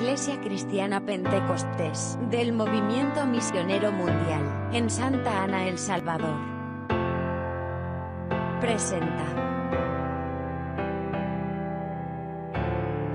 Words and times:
Iglesia 0.00 0.40
Cristiana 0.40 1.04
Pentecostés 1.04 2.18
del 2.30 2.54
Movimiento 2.54 3.26
Misionero 3.26 3.92
Mundial 3.92 4.70
en 4.72 4.88
Santa 4.88 5.42
Ana, 5.42 5.68
El 5.68 5.76
Salvador. 5.76 6.38
Presenta. 8.62 9.26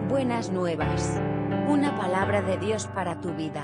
Buenas 0.07 0.52
nuevas. 0.52 1.20
Una 1.67 1.98
palabra 1.98 2.43
de 2.43 2.59
Dios 2.59 2.86
para 2.93 3.20
tu 3.20 3.33
vida. 3.33 3.63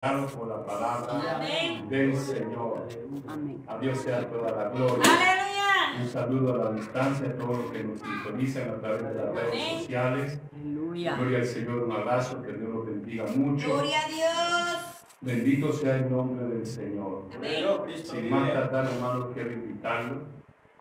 por 0.00 0.46
la 0.46 0.64
palabra 0.64 1.40
del 1.88 2.16
Señor. 2.16 2.86
Amén. 3.26 3.64
A 3.66 3.78
Dios 3.78 3.98
sea 3.98 4.30
toda 4.30 4.52
la 4.52 4.68
gloria. 4.68 5.49
Un 5.98 6.08
saludo 6.08 6.54
a 6.54 6.64
la 6.64 6.72
distancia 6.72 7.28
a 7.28 7.34
todos 7.34 7.58
los 7.58 7.70
que 7.70 7.82
nos 7.82 8.00
sintonizan 8.00 8.70
a 8.70 8.80
través 8.80 9.02
de 9.02 9.14
las 9.14 9.34
redes 9.34 9.78
sociales. 9.80 10.40
Aleluya. 10.54 11.16
Gloria 11.16 11.38
al 11.38 11.46
Señor, 11.46 11.82
un 11.84 11.92
abrazo, 11.92 12.42
que 12.42 12.52
Dios 12.52 12.68
los 12.68 12.86
bendiga 12.86 13.24
mucho. 13.34 13.66
Gloria 13.66 13.98
a 14.00 14.08
Dios. 14.08 15.04
Bendito 15.20 15.72
sea 15.72 15.96
el 15.96 16.10
nombre 16.10 16.46
del 16.46 16.66
Señor. 16.66 17.28
Amén. 17.34 17.64
Sin 18.04 18.30
más 18.30 18.52
tardar, 18.52 18.86
hermanos, 18.86 19.28
quiero 19.34 19.52
invitarlo, 19.52 20.22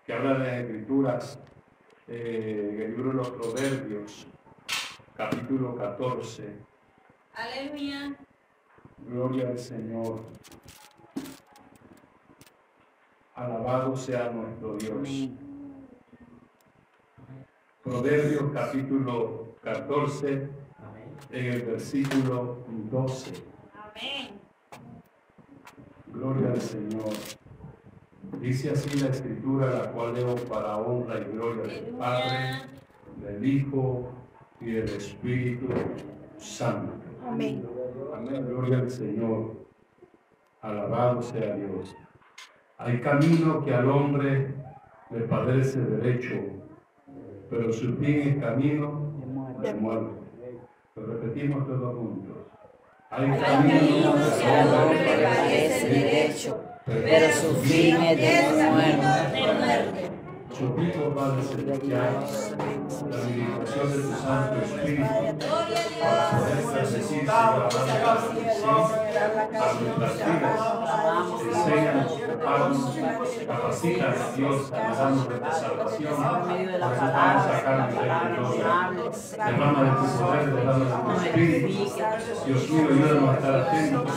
que 0.05 0.13
habla 0.13 0.33
de 0.33 0.39
las 0.39 0.53
Escrituras, 0.61 1.39
eh, 2.07 2.71
en 2.73 2.81
el 2.81 2.91
libro 2.91 3.09
de 3.09 3.15
los 3.15 3.29
Proverbios, 3.31 4.27
capítulo 5.15 5.75
14. 5.75 6.55
Aleluya. 7.33 8.15
Gloria 9.07 9.49
al 9.49 9.59
Señor. 9.59 10.21
Alabado 13.39 13.95
sea 13.95 14.29
nuestro 14.31 14.75
Dios. 14.75 15.29
Proverbios 17.81 18.51
capítulo 18.53 19.55
14, 19.63 20.49
en 21.31 21.45
el 21.45 21.61
versículo 21.61 22.57
12. 22.67 23.31
Amén. 23.73 24.41
Gloria 26.07 26.51
al 26.51 26.59
Señor. 26.59 27.13
Dice 28.41 28.71
así 28.71 28.99
la 28.99 29.07
escritura, 29.07 29.69
la 29.69 29.91
cual 29.93 30.15
leo 30.15 30.35
para 30.35 30.75
honra 30.75 31.21
y 31.21 31.23
gloria 31.31 31.63
del 31.63 31.95
Padre, 31.95 32.63
del 33.25 33.45
Hijo 33.45 34.09
y 34.59 34.71
del 34.71 34.89
Espíritu 34.89 35.67
Santo. 36.37 36.91
Amén. 37.25 37.65
Amén. 38.13 38.45
Gloria 38.47 38.79
al 38.79 38.91
Señor. 38.91 39.65
Alabado 40.61 41.21
sea 41.21 41.55
Dios. 41.55 41.95
Hay 42.81 43.01
camino 43.01 43.65
que 43.65 43.75
al 43.75 43.89
hombre 43.89 44.53
le 45.09 45.19
parece 45.27 45.81
derecho, 45.81 46.35
pero 47.49 47.73
su 47.73 47.97
fin 47.97 48.21
es 48.21 48.37
camino 48.41 49.11
De 49.61 49.73
muerte. 49.73 50.13
Lo 50.95 51.05
repetimos 51.07 51.67
todos 51.67 51.97
juntos. 51.97 52.37
Hay 53.09 53.29
Hay 53.29 53.39
camino 53.41 54.13
caminos 54.13 54.33
que 54.39 54.47
al 54.47 54.67
hombre 54.73 55.17
le 55.17 55.23
parece 55.23 55.89
derecho, 55.89 56.63
pero 56.85 57.33
su 57.33 57.55
fin 57.63 57.97
es 58.01 58.17
de 58.17 58.71
muerte. 58.71 59.98
Suplico, 60.59 61.15
Padre 61.15 61.41
Celestial, 61.41 62.19
la 63.09 63.15
administración 63.15 63.91
de 63.91 63.97
tu 63.97 64.13
Santo 64.13 64.55
Espíritu 64.59 65.03
para 65.95 66.39
poder 66.39 66.67
transmitir 66.67 67.23
la 67.23 67.33
la 67.33 68.59
a 69.55 69.73
nuestras 69.73 70.13
vidas. 70.25 70.59
Enséñanos, 71.47 72.11
prepáranos, 72.11 72.81
capacítanos, 73.47 74.35
Dios, 74.35 74.71
salvación. 75.53 76.15
Por 76.15 76.47
medio 76.47 76.71
de 76.71 76.77
la 76.77 76.89
Necesitamos 76.89 76.89
palabra, 76.89 77.41
sacar 77.41 77.75
la 77.77 77.87
de 77.87 78.63
hables. 78.63 79.31
Derrama 79.31 79.83
de 79.83 79.91
tu 79.91 80.05
poder, 80.19 80.45
derrama 80.55 80.85
de 80.85 80.91
tu 80.91 81.25
espíritu. 81.25 81.67
Dios 82.45 82.69
mío, 82.69 82.87
ayúdanos 82.91 83.29
a 83.29 83.33
estar 83.33 83.55
atentos, 83.55 84.11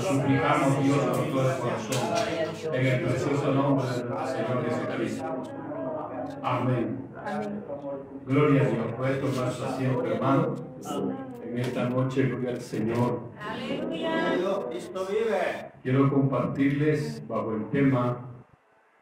suplicamos, 0.00 0.84
Dios, 0.84 0.98
con 0.98 1.30
todo 1.30 1.50
el 1.50 1.58
corazón, 1.58 2.74
en 2.74 2.86
el 2.86 3.00
precioso 3.02 3.52
nombre 3.52 3.86
de 3.86 4.04
nuestro 4.04 4.26
Señor 4.26 4.64
Jesucristo. 4.64 5.24
Amén. 6.42 7.08
Gloria 8.26 8.62
a 8.62 8.66
Dios. 8.66 8.86
Puede 8.96 9.14
tomar 9.16 9.52
su 9.52 9.64
asiento, 9.64 10.06
hermano. 10.06 10.54
En 11.42 11.58
esta 11.58 11.88
noche, 11.88 12.22
gloria 12.24 12.50
al 12.50 12.60
Señor. 12.60 13.20
Aleluya. 13.40 14.34
Cristo 14.68 15.06
vive. 15.08 15.72
Quiero 15.82 16.10
compartirles 16.10 17.26
bajo 17.26 17.54
el 17.54 17.70
tema, 17.70 18.28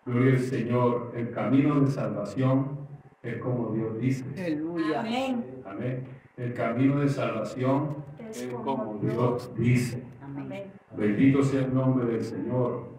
Gloria 0.07 0.35
al 0.35 0.39
Señor, 0.39 1.13
el 1.17 1.33
camino 1.33 1.81
de 1.81 1.91
salvación 1.91 2.87
es 3.25 3.39
como 3.39 3.73
Dios 3.75 3.99
dice. 3.99 4.25
Aleluya. 4.39 5.01
Amén. 5.01 5.45
Amén. 5.65 6.05
El 6.37 6.55
camino 6.55 7.01
de 7.01 7.09
salvación 7.09 8.05
es 8.31 8.49
como 8.53 8.99
Dios 9.01 9.53
dice. 9.57 10.03
Amén. 10.23 10.71
Bendito 10.97 11.43
sea 11.43 11.61
el 11.61 11.75
nombre 11.75 12.07
del 12.07 12.25
Señor. 12.25 12.97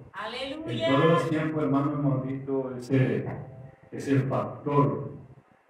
En 0.65 0.95
todos 0.95 1.05
los 1.05 1.29
tiempos, 1.29 1.63
hermanos, 1.63 1.93
hemos 1.93 2.25
visto 2.25 2.73
ese, 2.75 3.25
ese 3.91 4.19
factor 4.21 5.11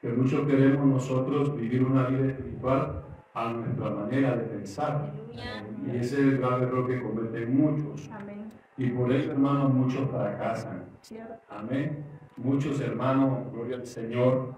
que 0.01 0.09
muchos 0.09 0.47
queremos 0.47 0.85
nosotros 0.85 1.55
vivir 1.57 1.83
una 1.83 2.07
vida 2.07 2.27
espiritual 2.27 3.03
a 3.33 3.51
nuestra 3.51 3.89
manera 3.89 4.35
de 4.35 4.43
pensar. 4.43 5.11
Aleluya. 5.11 5.65
Y 5.85 5.97
ese 5.97 6.15
es 6.15 6.19
el 6.19 6.37
grave 6.37 6.65
error 6.65 6.87
que 6.87 7.01
cometen 7.01 7.57
muchos. 7.57 8.09
Amén. 8.11 8.51
Y 8.77 8.89
por 8.89 9.11
eso, 9.11 9.31
hermanos, 9.31 9.73
muchos 9.73 10.09
fracasan. 10.09 10.85
Cierto. 11.01 11.35
Amén. 11.49 12.05
Muchos 12.37 12.79
hermanos, 12.79 13.51
gloria 13.51 13.77
al 13.77 13.85
Señor, 13.85 14.53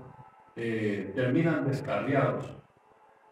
eh, 0.55 1.11
terminan 1.15 1.65
descarriados 1.65 2.57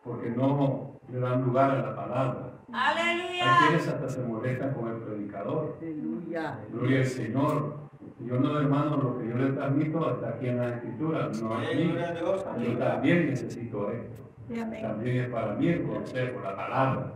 porque 0.04 0.30
no 0.30 0.97
le 1.12 1.20
dan 1.20 1.44
lugar 1.44 1.72
a 1.72 1.82
la 1.82 1.96
palabra. 1.96 2.52
Hay 2.74 2.98
Aleluya. 3.00 3.58
quienes 3.68 3.88
hasta 3.88 4.10
se 4.10 4.24
molestan 4.24 4.74
con 4.74 4.90
el 4.90 4.98
predicador. 4.98 5.78
Aleluya. 5.82 6.60
Gloria 6.72 7.00
al 7.00 7.06
Señor. 7.06 7.78
Yo 8.20 8.40
no, 8.40 8.60
hermano, 8.60 8.98
lo 8.98 9.18
que 9.20 9.28
yo 9.30 9.38
le 9.38 9.52
transmito 9.52 10.12
está 10.16 10.30
aquí 10.30 10.48
en 10.48 10.58
la 10.58 10.70
Escritura, 10.70 11.30
no 11.42 11.62
es 11.62 11.76
mío. 11.76 11.88
Gloria 11.92 12.10
a 12.10 12.14
Dios. 12.14 12.46
Yo 12.66 12.78
también 12.78 13.30
necesito 13.30 13.92
esto. 13.92 14.24
Amén. 14.62 14.82
También 14.82 15.18
es 15.18 15.30
para 15.30 15.54
mí 15.56 15.68
el 15.68 15.84
consejo, 15.84 16.42
la 16.42 16.56
palabra. 16.56 17.14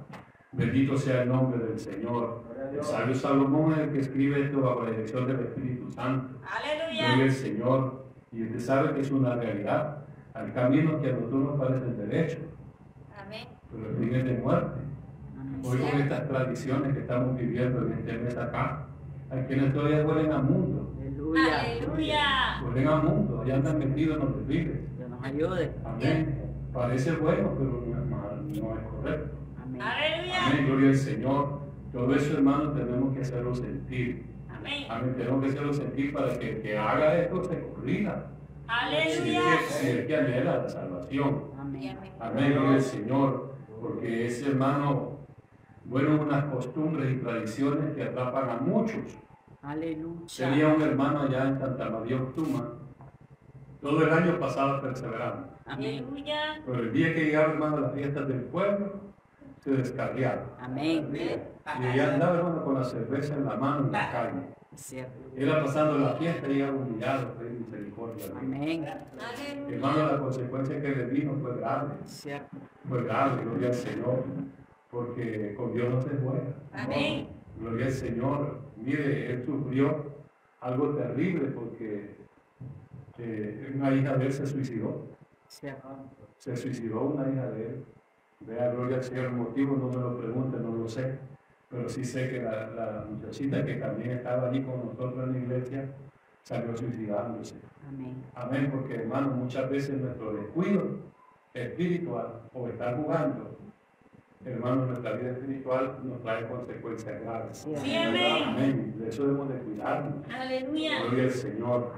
Bendito 0.53 0.97
sea 0.97 1.23
el 1.23 1.29
nombre 1.29 1.63
del 1.65 1.79
Señor. 1.79 2.43
El 2.73 2.83
sabio 2.83 3.15
Salomón 3.15 3.71
es 3.73 3.79
el 3.79 3.91
que 3.91 3.99
escribe 3.99 4.43
esto 4.43 4.61
bajo 4.61 4.83
la 4.83 4.91
dirección 4.91 5.25
del 5.27 5.39
Espíritu 5.39 5.89
Santo. 5.91 6.27
Gloria 6.39 7.09
Aleluya. 7.09 7.23
al 7.23 7.31
Señor. 7.31 8.05
Y 8.31 8.43
usted 8.43 8.59
sabe 8.59 8.93
que 8.93 9.01
es 9.01 9.11
una 9.11 9.35
realidad. 9.35 10.05
Hay 10.33 10.51
caminos 10.51 11.01
que 11.01 11.09
a 11.09 11.13
nosotros 11.13 11.41
nos 11.43 11.59
parecen 11.59 11.97
derechos. 11.97 12.39
Pero 13.71 13.89
el 13.89 14.25
de 14.25 14.37
muerte. 14.41 14.81
Hoy 15.63 15.77
con 15.77 16.01
estas 16.01 16.27
tradiciones 16.27 16.93
que 16.93 17.01
estamos 17.01 17.37
viviendo 17.37 17.85
en 17.85 17.93
este 17.93 18.17
mes 18.17 18.37
acá, 18.37 18.87
hay 19.29 19.43
quienes 19.43 19.73
todavía 19.73 20.05
huelen 20.05 20.31
al 20.31 20.43
mundo. 20.43 20.93
Aleluya. 20.99 21.61
Aleluya. 21.61 22.63
Huelen 22.65 22.87
al 22.87 23.03
mundo, 23.03 23.41
allá 23.41 23.55
andan 23.55 23.79
metidos 23.79 24.17
en 24.17 24.23
los. 24.25 24.47
Que 24.97 25.07
nos 25.07 25.23
ayude. 25.23 25.71
Amén. 25.85 26.41
Parece 26.73 27.11
bueno, 27.13 27.51
pero 27.57 27.83
no 27.85 28.01
es 28.01 28.09
mal, 28.09 28.47
no 28.47 28.77
es 28.77 28.87
correcto. 28.87 29.37
Amén. 29.61 29.81
Aleluya. 29.81 30.47
Amén, 30.47 30.65
gloria 30.67 30.89
al 30.89 30.95
Señor. 30.95 31.61
Todo 31.93 32.15
eso, 32.15 32.33
hermanos, 32.37 32.75
tenemos 32.75 33.13
que 33.13 33.21
hacerlo 33.21 33.53
sentir. 33.53 34.25
Amén. 34.49 34.83
Amén, 34.89 35.15
tenemos 35.17 35.43
que 35.43 35.49
hacerlo 35.49 35.73
sentir 35.73 36.13
para 36.13 36.39
que 36.39 36.49
el 36.49 36.61
que 36.61 36.77
haga 36.77 37.17
esto 37.17 37.43
se 37.43 37.59
corrija. 37.59 38.25
Si 38.89 38.95
es 38.95 39.19
Aleluya. 39.19 39.41
que, 39.41 39.73
si 39.73 39.87
es 39.89 40.05
que 40.05 40.15
anhela 40.17 40.57
la 40.57 40.69
salvación. 40.69 41.43
Amén. 41.59 41.97
Amén, 42.19 42.53
gloria 42.53 42.73
al 42.73 42.81
Señor. 42.81 43.50
Porque 43.81 44.27
ese 44.27 44.49
hermano, 44.49 45.17
bueno, 45.85 46.21
unas 46.21 46.45
costumbres 46.45 47.11
y 47.11 47.17
tradiciones 47.17 47.95
que 47.95 48.03
atrapan 48.03 48.49
a 48.49 48.57
muchos. 48.57 49.01
Tenía 49.61 49.71
Aleluya. 49.71 50.67
un 50.75 50.81
hermano 50.83 51.21
allá 51.23 51.47
en 51.47 51.59
Santa 51.59 51.89
María 51.89 52.17
Octuma. 52.17 52.73
Todo 53.81 54.03
el 54.03 54.11
año 54.11 54.39
pasaba 54.39 54.79
perseverando. 54.81 55.47
Aleluya. 55.65 56.61
Pero 56.65 56.79
el 56.79 56.93
día 56.93 57.13
que 57.15 57.25
llegaba, 57.25 57.53
hermano, 57.53 57.77
a 57.77 57.81
las 57.81 57.93
fiestas 57.93 58.27
del 58.27 58.41
pueblo, 58.41 58.93
se 59.59 59.71
descarriaba. 59.71 60.57
Amén. 60.59 61.09
Y 61.79 61.85
allá 61.85 62.13
andaba, 62.13 62.37
hermano, 62.37 62.63
con 62.63 62.75
la 62.75 62.83
cerveza 62.83 63.35
en 63.35 63.45
la 63.45 63.55
mano 63.55 63.85
en 63.85 63.91
la 63.91 64.11
calle. 64.11 64.55
Es 64.73 64.81
cierto. 64.81 65.19
Era 65.35 65.63
pasando 65.63 65.97
la 65.99 66.13
fiesta 66.15 66.47
y 66.47 66.53
llegaba 66.53 66.77
humillado, 66.77 67.33
pedí 67.35 67.59
misericordia. 67.59 68.25
Amén. 68.37 68.85
Hermano, 69.69 70.11
la 70.11 70.19
consecuencia 70.19 70.81
que 70.81 70.89
le 70.89 71.05
vino 71.05 71.35
fue 71.41 71.57
grave. 71.57 71.95
Cierto. 72.05 72.57
Fue 72.87 73.03
grave, 73.03 73.43
gloria 73.43 73.67
al 73.67 73.73
Señor. 73.73 74.23
Porque 74.89 75.53
con 75.55 75.73
Dios 75.73 75.93
no 75.93 76.01
se 76.01 76.09
juega. 76.09 76.55
Amén. 76.73 77.27
Gloria 77.59 77.85
al 77.87 77.91
Señor. 77.91 78.61
Mire, 78.77 79.31
él 79.31 79.45
sufrió 79.45 80.05
algo 80.61 80.95
terrible 80.95 81.47
porque 81.49 82.15
eh, 83.17 83.73
una 83.75 83.93
hija 83.93 84.15
de 84.15 84.25
él 84.25 84.33
se 84.33 84.47
suicidó. 84.47 85.05
Cierto. 85.47 85.87
Se 86.37 86.55
suicidó 86.55 87.01
una 87.01 87.29
hija 87.29 87.49
de 87.51 87.67
él. 87.67 87.85
Vea, 88.39 88.71
gloria 88.71 88.97
al 88.97 89.03
Señor, 89.03 89.25
el 89.25 89.33
motivo 89.33 89.75
no 89.75 89.87
me 89.89 90.01
lo 90.01 90.17
pregunte, 90.17 90.57
no 90.57 90.75
lo 90.75 90.87
sé. 90.87 91.19
Pero 91.71 91.87
sí 91.87 92.03
sé 92.03 92.29
que 92.29 92.41
la, 92.41 92.67
la 92.71 93.05
muchachita 93.09 93.63
que 93.63 93.75
también 93.75 94.11
estaba 94.11 94.49
allí 94.49 94.61
con 94.61 94.85
nosotros 94.85 95.23
en 95.23 95.31
la 95.31 95.37
iglesia, 95.39 95.89
salió 96.43 96.75
suicidándose. 96.75 97.55
Amén. 97.87 98.23
Amén, 98.35 98.69
porque 98.71 98.95
hermano, 98.95 99.31
muchas 99.31 99.69
veces 99.69 99.99
nuestro 99.99 100.33
descuido 100.33 100.99
espiritual 101.53 102.41
o 102.53 102.67
estar 102.67 102.97
jugando, 102.97 103.57
hermano, 104.45 104.85
nuestra 104.85 105.13
vida 105.13 105.31
espiritual 105.31 105.99
nos 106.03 106.21
trae 106.21 106.47
consecuencias 106.47 107.21
graves. 107.21 107.57
Sí, 107.57 107.95
amén. 107.95 108.43
Amén. 108.43 108.95
De 108.97 109.09
eso 109.09 109.23
debemos 109.23 109.49
de 109.49 109.59
cuidarnos. 109.59 110.25
Aleluya. 110.29 111.03
Gloria 111.03 111.23
al 111.23 111.31
Señor. 111.31 111.91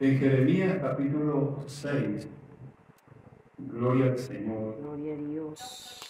En 0.00 0.18
Jeremías 0.18 0.78
capítulo 0.80 1.62
6, 1.66 2.28
gloria 3.58 4.06
al 4.06 4.18
Señor. 4.18 4.78
Gloria 4.80 5.12
a 5.12 5.16
Dios. 5.16 6.09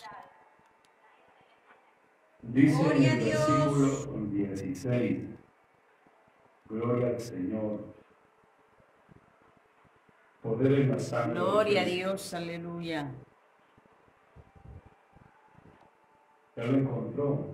Dice 2.42 2.82
Gloria 2.82 3.12
en 3.12 3.20
el 3.20 3.24
versículo 3.26 4.26
16, 4.30 5.18
gloria 6.68 7.08
al 7.08 7.20
Señor. 7.20 7.94
Poder 10.42 10.72
en 10.72 10.90
la 10.90 10.98
sangre. 10.98 11.38
Gloria 11.38 11.82
a. 11.82 11.84
Dios, 11.84 12.34
aleluya. 12.34 13.12
Ya 16.56 16.64
lo 16.64 16.78
encontró. 16.78 17.46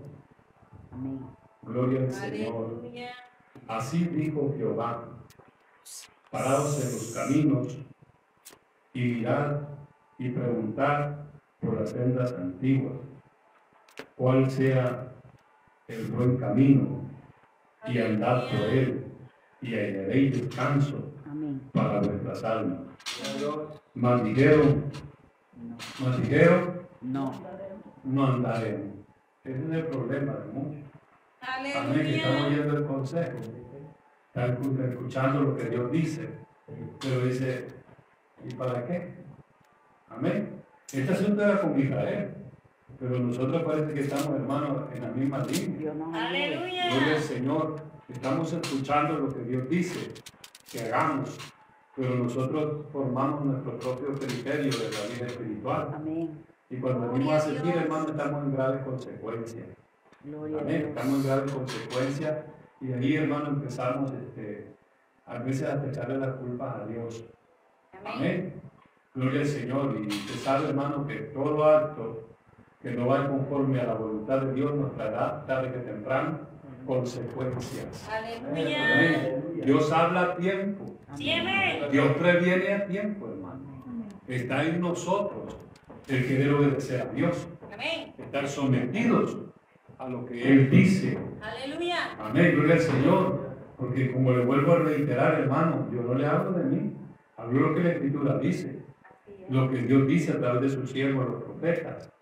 Amén. 0.93 1.21
Gloria 1.63 2.01
al 2.03 2.13
Señor. 2.13 2.67
Aleluya. 2.67 3.11
Así 3.67 4.05
dijo 4.05 4.55
Jehová, 4.57 5.09
paraos 6.31 6.85
en 6.85 6.93
los 6.93 7.13
caminos 7.13 7.79
y 8.95 9.01
mirad 9.01 9.63
y 10.19 10.31
preguntad 10.31 11.17
por 11.61 11.81
las 11.81 11.91
sendas 11.91 12.33
antiguas, 12.35 12.99
cuál 14.17 14.51
sea 14.51 15.13
el 15.89 16.05
buen 16.07 16.37
camino, 16.39 17.03
y 17.87 17.99
andad 18.01 18.49
por 18.51 18.61
él, 18.71 19.05
y 19.63 19.75
hallaréis 19.75 20.41
descanso 20.43 21.13
Amén. 21.31 21.61
para 21.73 22.01
vuestras 22.01 22.43
almas. 22.43 22.81
Mas 23.95 24.25
dijeron, 24.25 24.85
No. 25.57 25.77
mas 26.05 26.21
dijeron, 26.21 26.81
No. 27.03 27.33
no 28.05 28.27
andaremos. 28.27 28.97
Ese 29.45 29.63
es 29.65 29.71
el 29.71 29.87
problema 29.87 30.33
de 30.33 30.53
muchos. 30.53 30.83
Amén, 31.41 31.73
que 31.95 32.17
estamos 32.17 32.41
Aleluya. 32.43 32.47
oyendo 32.63 32.79
el 32.79 32.85
consejo, 32.87 33.39
están 34.29 34.57
escu- 34.57 34.89
escuchando 34.91 35.41
lo 35.43 35.57
que 35.57 35.65
Dios 35.71 35.93
dice, 35.93 36.29
pero 37.01 37.21
dice, 37.25 37.69
¿y 38.45 38.53
para 38.55 38.85
qué? 38.87 39.15
Amén. 40.09 40.63
Este 40.93 41.13
asunto 41.13 41.43
era 41.43 41.61
con 41.61 41.79
Israel, 41.79 42.35
pero 42.99 43.19
nosotros 43.19 43.63
parece 43.63 43.93
que 43.93 44.01
estamos 44.01 44.29
hermanos 44.29 44.85
en 44.95 45.03
la 45.03 45.09
misma 45.09 45.39
línea. 45.41 45.93
Ayude. 45.93 46.05
Gloria 46.05 46.27
Aleluya. 46.27 47.15
al 47.17 47.23
Señor, 47.23 47.77
estamos 48.09 48.53
escuchando 48.53 49.19
lo 49.19 49.29
que 49.35 49.43
Dios 49.43 49.69
dice 49.69 50.13
que 50.71 50.81
hagamos, 50.81 51.37
pero 51.95 52.15
nosotros 52.15 52.87
formamos 52.93 53.45
nuestro 53.45 53.79
propio 53.79 54.15
criterio 54.15 54.73
de 54.73 54.91
la 54.91 55.15
vida 55.15 55.27
espiritual. 55.27 55.93
Amén. 55.95 56.45
Y 56.71 56.77
cuando 56.77 57.13
venimos 57.13 57.35
a 57.35 57.41
sentir, 57.41 57.77
hermano, 57.77 58.09
estamos 58.09 58.45
en 58.45 58.53
graves 58.53 58.83
consecuencias. 58.83 59.67
Gloria 60.25 60.59
a 60.59 60.61
Amén. 60.63 60.79
Dios. 60.79 60.89
Estamos 60.89 61.15
en 61.15 61.23
graves 61.25 61.53
consecuencias 61.53 62.45
y 62.81 62.93
ahí, 62.93 63.17
hermano, 63.17 63.49
empezamos 63.49 64.13
este, 64.13 64.75
a 65.27 65.39
veces 65.39 65.69
a 65.69 65.87
echarle 65.87 66.19
las 66.19 66.35
culpas 66.37 66.77
a 66.77 66.87
Dios. 66.87 67.25
Amén. 68.05 68.55
Gloria 69.15 69.41
al 69.41 69.47
Señor. 69.47 69.97
Y 70.03 70.09
usted 70.09 70.35
sabe, 70.37 70.69
hermano, 70.69 71.07
que 71.07 71.15
todo 71.17 71.65
acto 71.65 72.27
que 72.87 72.93
no 72.93 73.09
va 73.09 73.29
conforme 73.29 73.81
a 73.81 73.85
la 73.85 73.95
voluntad 73.95 74.43
de 74.43 74.55
Dios 74.55 74.73
nos 74.77 74.95
traerá 74.95 75.45
tarde 75.45 75.73
que 75.73 75.79
temprano 75.79 76.39
consecuencias. 76.87 78.09
Aleluya. 78.09 78.95
Amén. 78.95 79.45
Dios 79.65 79.91
habla 79.91 80.23
a 80.23 80.37
tiempo. 80.37 80.85
Dios 81.17 82.07
previene 82.17 82.75
a 82.75 82.87
tiempo, 82.87 83.27
hermano. 83.27 83.65
Está 84.29 84.63
en 84.63 84.81
nosotros 84.81 85.59
el 86.07 86.29
querer 86.29 86.55
obedecer 86.55 87.01
a 87.01 87.07
Dios. 87.07 87.49
Amén. 87.75 88.15
Estar 88.19 88.47
sometidos 88.47 89.37
a 89.99 90.09
lo 90.09 90.25
que 90.25 90.49
Él 90.49 90.71
dice. 90.71 91.19
Aleluya. 91.43 92.17
Amén, 92.21 92.53
gloria 92.55 92.75
al 92.75 92.81
Señor. 92.81 93.57
Porque 93.77 94.13
como 94.13 94.31
le 94.31 94.45
vuelvo 94.45 94.75
a 94.75 94.79
reiterar, 94.79 95.41
hermano, 95.41 95.89
yo 95.93 96.03
no 96.03 96.15
le 96.15 96.25
hablo 96.25 96.53
de 96.53 96.65
mí. 96.65 96.93
Hablo 97.37 97.71
lo 97.71 97.75
que 97.75 97.83
la 97.83 97.91
Escritura 97.91 98.39
dice. 98.39 98.79
Lo 99.49 99.69
que 99.69 99.79
Dios 99.79 100.07
dice 100.07 100.35
a 100.35 100.39
través 100.39 100.63
de 100.63 100.69
sus 100.69 100.93
siervos, 100.93 101.29
los 101.29 101.43
profetas. 101.43 102.13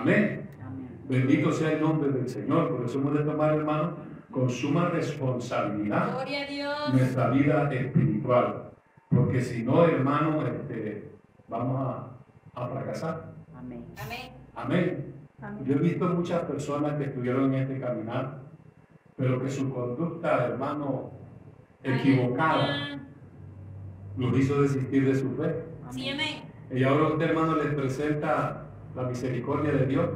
Amén. 0.00 0.48
Amén. 0.64 1.00
Bendito 1.08 1.52
sea 1.52 1.72
el 1.72 1.80
nombre 1.80 2.10
del 2.10 2.28
Señor. 2.28 2.76
Por 2.76 2.84
eso 2.84 2.98
hemos 2.98 3.14
de 3.14 3.24
tomar, 3.24 3.54
hermano, 3.54 3.96
con 4.30 4.48
suma 4.50 4.88
responsabilidad 4.88 6.10
Gloria 6.12 6.42
a 6.42 6.46
Dios. 6.46 6.92
nuestra 6.94 7.30
vida 7.30 7.72
espiritual. 7.72 8.70
Porque 9.10 9.40
si 9.40 9.62
no, 9.62 9.84
hermano, 9.84 10.46
este, 10.46 11.12
vamos 11.48 11.76
a, 11.80 12.60
a 12.60 12.66
fracasar. 12.68 13.32
Amén. 13.56 13.84
Amén. 14.02 14.30
Amén. 14.56 15.14
Yo 15.64 15.74
he 15.74 15.78
visto 15.78 16.08
muchas 16.08 16.42
personas 16.44 16.94
que 16.94 17.04
estuvieron 17.04 17.52
en 17.54 17.62
este 17.62 17.78
caminar, 17.78 18.40
pero 19.16 19.40
que 19.42 19.50
su 19.50 19.72
conducta, 19.72 20.46
hermano, 20.46 21.10
equivocada, 21.82 22.98
los 24.16 24.38
hizo 24.38 24.62
desistir 24.62 25.06
de 25.06 25.14
su 25.14 25.30
fe. 25.36 25.64
Sí, 25.90 26.08
amén. 26.08 26.44
Y 26.72 26.82
ahora 26.82 27.08
usted, 27.08 27.26
hermano, 27.26 27.56
les 27.56 27.74
presenta 27.74 28.63
la 28.94 29.02
misericordia 29.04 29.72
de 29.72 29.86
Dios 29.86 30.10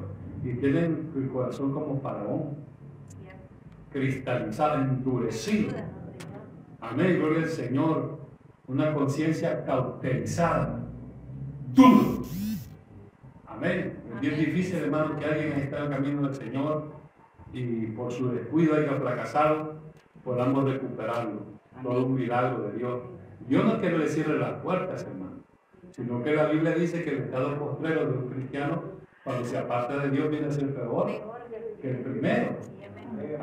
y 0.45 0.55
tienen 0.55 1.11
el 1.17 1.29
corazón 1.29 1.73
como 1.73 2.01
faraón, 2.01 2.57
cristalizado, 3.91 4.83
endurecido. 4.83 5.77
Amén, 6.81 7.19
gloria 7.19 7.43
al 7.43 7.49
Señor. 7.49 8.19
Una 8.67 8.93
conciencia 8.93 9.65
cauterizada, 9.65 10.81
duro. 11.75 12.23
Amén. 13.47 13.99
Es 14.15 14.21
bien 14.21 14.39
difícil, 14.39 14.77
hermano, 14.77 15.17
que 15.19 15.25
alguien 15.25 15.53
está 15.55 15.79
en 15.79 15.85
el 15.85 15.91
camino 15.91 16.23
del 16.23 16.35
Señor 16.35 16.93
y 17.53 17.87
por 17.87 18.13
su 18.13 18.31
descuido 18.31 18.77
haya 18.77 18.95
fracasado, 18.95 19.81
podamos 20.23 20.71
recuperarlo. 20.71 21.59
Todo 21.83 22.07
un 22.07 22.15
milagro 22.15 22.65
de 22.65 22.79
Dios. 22.79 23.01
Dios 23.49 23.65
no 23.65 23.81
quiere 23.81 23.99
le 23.99 24.09
cierre 24.09 24.39
las 24.39 24.61
puertas, 24.61 25.03
hermano, 25.03 25.18
sino 25.99 26.23
que 26.23 26.33
la 26.33 26.47
Biblia 26.47 26.75
dice 26.75 27.03
que 27.03 27.11
el 27.11 27.19
estado 27.25 27.59
postrero 27.59 28.07
de 28.07 28.19
un 28.19 28.31
cristiano, 28.31 28.83
cuando 29.25 29.45
se 29.45 29.59
aparta 29.59 29.99
de 29.99 30.11
Dios, 30.11 30.31
viene 30.31 30.47
a 30.47 30.51
ser 30.53 30.73
peor 30.73 31.11
que 31.83 31.91
el 31.91 31.97
primero. 31.99 32.57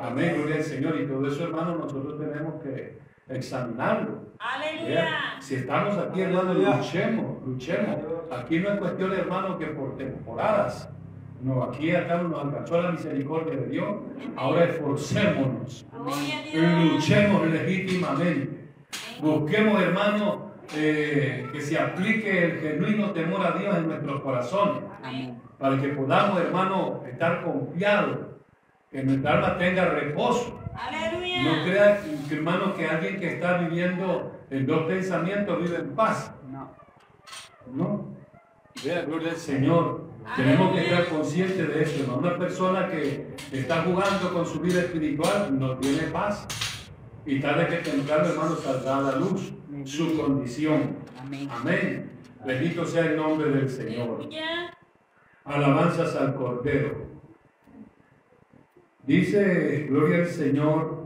Amén, 0.00 0.36
gloria 0.38 0.56
al 0.56 0.62
Señor. 0.62 0.98
Y 0.98 1.06
todo 1.06 1.28
eso, 1.28 1.44
hermano, 1.44 1.76
nosotros 1.76 2.18
tenemos 2.18 2.62
que 2.62 2.98
examinarlo. 3.28 4.22
Aleluya. 4.38 5.36
Si 5.38 5.56
estamos 5.56 5.98
aquí, 5.98 6.22
hermano, 6.22 6.54
luchemos, 6.54 7.46
luchemos. 7.46 7.96
Aquí 8.30 8.58
no 8.58 8.70
es 8.70 8.78
cuestión, 8.78 9.12
hermano, 9.12 9.58
que 9.58 9.66
por 9.66 9.98
temporadas. 9.98 10.88
No, 11.42 11.62
aquí 11.62 11.94
acá 11.94 12.22
nos 12.22 12.42
alcanzó 12.42 12.80
la 12.80 12.92
misericordia 12.92 13.54
de 13.54 13.66
Dios. 13.66 13.96
Ahora 14.34 14.64
esforcémonos. 14.64 15.86
Luchemos 15.92 17.46
legítimamente. 17.48 18.70
Busquemos, 19.20 19.82
hermano, 19.82 20.45
eh, 20.74 21.48
que 21.52 21.60
se 21.60 21.78
aplique 21.78 22.44
el 22.44 22.60
genuino 22.60 23.12
temor 23.12 23.44
a 23.46 23.52
Dios 23.52 23.76
en 23.76 23.88
nuestros 23.88 24.20
corazones. 24.20 24.82
Amén. 25.02 25.40
Para 25.58 25.80
que 25.80 25.88
podamos, 25.88 26.40
hermano, 26.40 27.02
estar 27.10 27.44
confiados. 27.44 28.18
Que 28.90 29.02
nuestra 29.02 29.34
alma 29.34 29.58
tenga 29.58 29.86
reposo. 29.86 30.60
No 30.72 31.64
crea, 31.64 32.00
hermano, 32.30 32.74
que 32.74 32.86
alguien 32.86 33.18
que 33.18 33.34
está 33.34 33.58
viviendo 33.58 34.32
en 34.50 34.66
dos 34.66 34.86
pensamientos 34.86 35.60
vive 35.62 35.76
en 35.76 35.94
paz. 35.94 36.32
No. 36.50 36.70
No. 37.72 38.16
Vea, 38.84 39.02
gloria 39.02 39.30
al 39.30 39.36
Señor. 39.36 40.06
Tenemos 40.34 40.74
que 40.74 40.84
estar 40.84 41.06
conscientes 41.06 41.68
de 41.68 41.82
eso. 41.82 42.02
hermano. 42.02 42.18
Una 42.18 42.38
persona 42.38 42.88
que 42.88 43.34
está 43.52 43.82
jugando 43.82 44.32
con 44.32 44.46
su 44.46 44.60
vida 44.60 44.80
espiritual 44.80 45.58
no 45.58 45.76
tiene 45.78 46.02
paz. 46.08 46.46
Y 47.24 47.40
tarde 47.40 47.66
que 47.68 47.76
temprano, 47.90 48.28
hermano, 48.28 48.56
saldrá 48.56 48.98
a 48.98 49.02
la 49.02 49.16
luz 49.16 49.52
su 49.86 50.16
condición. 50.16 50.96
Amén. 51.18 51.48
Amén. 51.50 52.10
Bendito 52.44 52.84
sea 52.84 53.06
el 53.06 53.16
nombre 53.16 53.50
del 53.50 53.68
Señor. 53.68 54.28
Alabanzas 55.44 56.14
al 56.16 56.34
Cordero. 56.34 57.06
Dice, 59.04 59.86
gloria 59.88 60.18
al 60.18 60.26
Señor, 60.26 61.04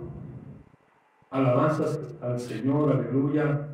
alabanzas 1.30 2.00
al 2.22 2.40
Señor, 2.40 2.92
aleluya, 2.92 3.68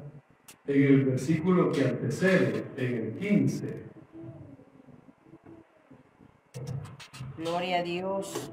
en 0.67 0.83
el 0.83 1.05
versículo 1.05 1.71
que 1.71 1.85
antecede, 1.85 2.65
en 2.77 2.95
el 2.95 3.19
15. 3.19 3.85
Gloria 7.39 7.79
a 7.79 7.83
Dios. 7.85 8.51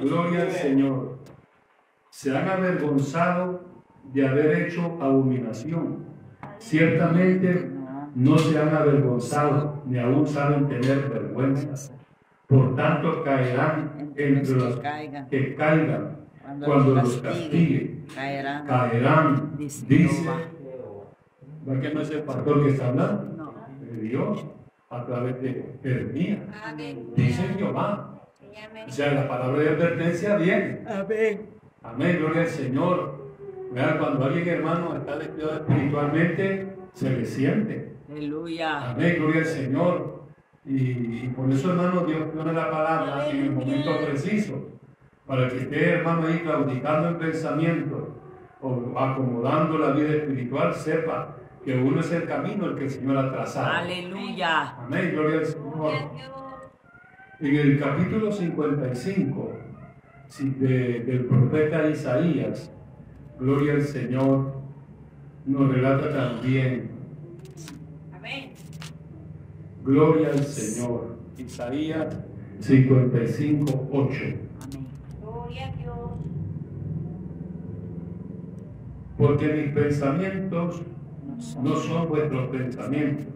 Gloria 0.00 0.42
al 0.42 0.50
Señor. 0.50 1.18
Se 2.10 2.36
han 2.36 2.48
avergonzado 2.48 3.67
de 4.12 4.26
haber 4.26 4.62
hecho 4.62 4.98
abominación. 5.00 6.04
Ciertamente 6.58 7.70
no 8.14 8.38
se 8.38 8.58
han 8.58 8.74
avergonzado, 8.74 9.82
ni 9.86 9.98
aún 9.98 10.26
saben 10.26 10.68
tener 10.68 11.08
vergüenza. 11.08 11.92
Por 12.46 12.74
tanto, 12.74 13.22
caerán 13.22 14.12
entre 14.16 14.56
los 14.56 14.80
que 15.30 15.54
caigan. 15.54 16.16
cuando 16.64 16.94
los 16.94 17.18
castigue, 17.18 18.04
caerán. 18.14 18.66
caerán, 18.66 19.52
Dice 19.58 19.84
dice, 19.86 20.22
Jehová. 20.22 20.38
¿no 21.66 21.80
que 21.80 21.94
no 21.94 22.00
es 22.00 22.10
el 22.10 22.22
pastor 22.22 22.64
que 22.64 22.70
está 22.70 22.88
hablando? 22.88 23.24
No. 23.36 23.54
De 23.80 24.00
Dios, 24.00 24.46
a 24.88 25.04
través 25.04 25.42
de 25.42 25.74
Jeremías. 25.82 26.40
Dice 27.14 27.42
Jehová. 27.56 28.14
O 28.86 28.90
sea, 28.90 29.12
la 29.12 29.28
palabra 29.28 29.60
de 29.60 29.68
advertencia 29.68 30.36
viene. 30.36 30.80
Amén. 30.88 31.46
Amén, 31.82 32.16
gloria 32.18 32.42
al 32.42 32.48
Señor. 32.48 33.17
Vean, 33.72 33.98
cuando 33.98 34.24
alguien, 34.24 34.48
hermano, 34.48 34.96
está 34.96 35.18
descuidado 35.18 35.56
espiritualmente, 35.66 36.76
se 36.92 37.10
le 37.10 37.24
siente. 37.24 37.92
Aleluya. 38.10 38.90
Amén, 38.90 39.16
gloria 39.18 39.40
al 39.42 39.46
Señor. 39.46 40.24
Y, 40.64 41.24
y 41.24 41.32
por 41.36 41.50
eso, 41.50 41.70
hermano, 41.70 42.04
Dios 42.04 42.22
pone 42.34 42.52
la 42.52 42.70
palabra 42.70 43.28
en 43.30 43.36
el 43.44 43.50
momento 43.52 43.90
preciso. 44.04 44.68
Para 45.26 45.48
que 45.48 45.58
esté, 45.58 45.90
hermano, 45.90 46.26
ahí 46.26 46.38
claudicando 46.40 47.08
en 47.08 47.18
pensamiento 47.18 48.14
o 48.62 48.98
acomodando 48.98 49.78
la 49.78 49.90
vida 49.92 50.08
espiritual, 50.14 50.74
sepa 50.74 51.36
que 51.64 51.76
uno 51.76 52.00
es 52.00 52.10
el 52.12 52.24
camino 52.24 52.64
el 52.66 52.76
que 52.76 52.84
el 52.84 52.90
Señor 52.90 53.18
ha 53.18 53.30
trazado. 53.30 53.72
Aleluya. 53.72 54.76
Amén, 54.78 55.10
gloria 55.12 55.40
al 55.40 55.46
Señor. 55.46 55.92
En 57.40 57.54
el 57.56 57.78
capítulo 57.78 58.32
55 58.32 59.52
sí, 60.28 60.50
de- 60.58 61.00
del 61.04 61.26
profeta 61.26 61.88
Isaías, 61.88 62.72
Gloria 63.38 63.74
al 63.74 63.82
Señor, 63.82 64.52
nos 65.46 65.72
relata 65.72 66.12
también, 66.12 66.90
Amén. 68.12 68.50
Gloria 69.84 70.30
al 70.30 70.44
Señor, 70.44 71.16
Isaías 71.36 72.16
55, 72.60 73.88
8. 73.92 74.12
Amén. 74.60 74.86
Gloria 75.22 75.68
a 75.68 75.76
Dios. 75.76 75.96
Porque 79.16 79.48
mis 79.48 79.72
pensamientos 79.72 80.82
No 81.62 81.76
son, 81.76 82.08
vuestros 82.08 82.48
pensamientos, 82.48 83.26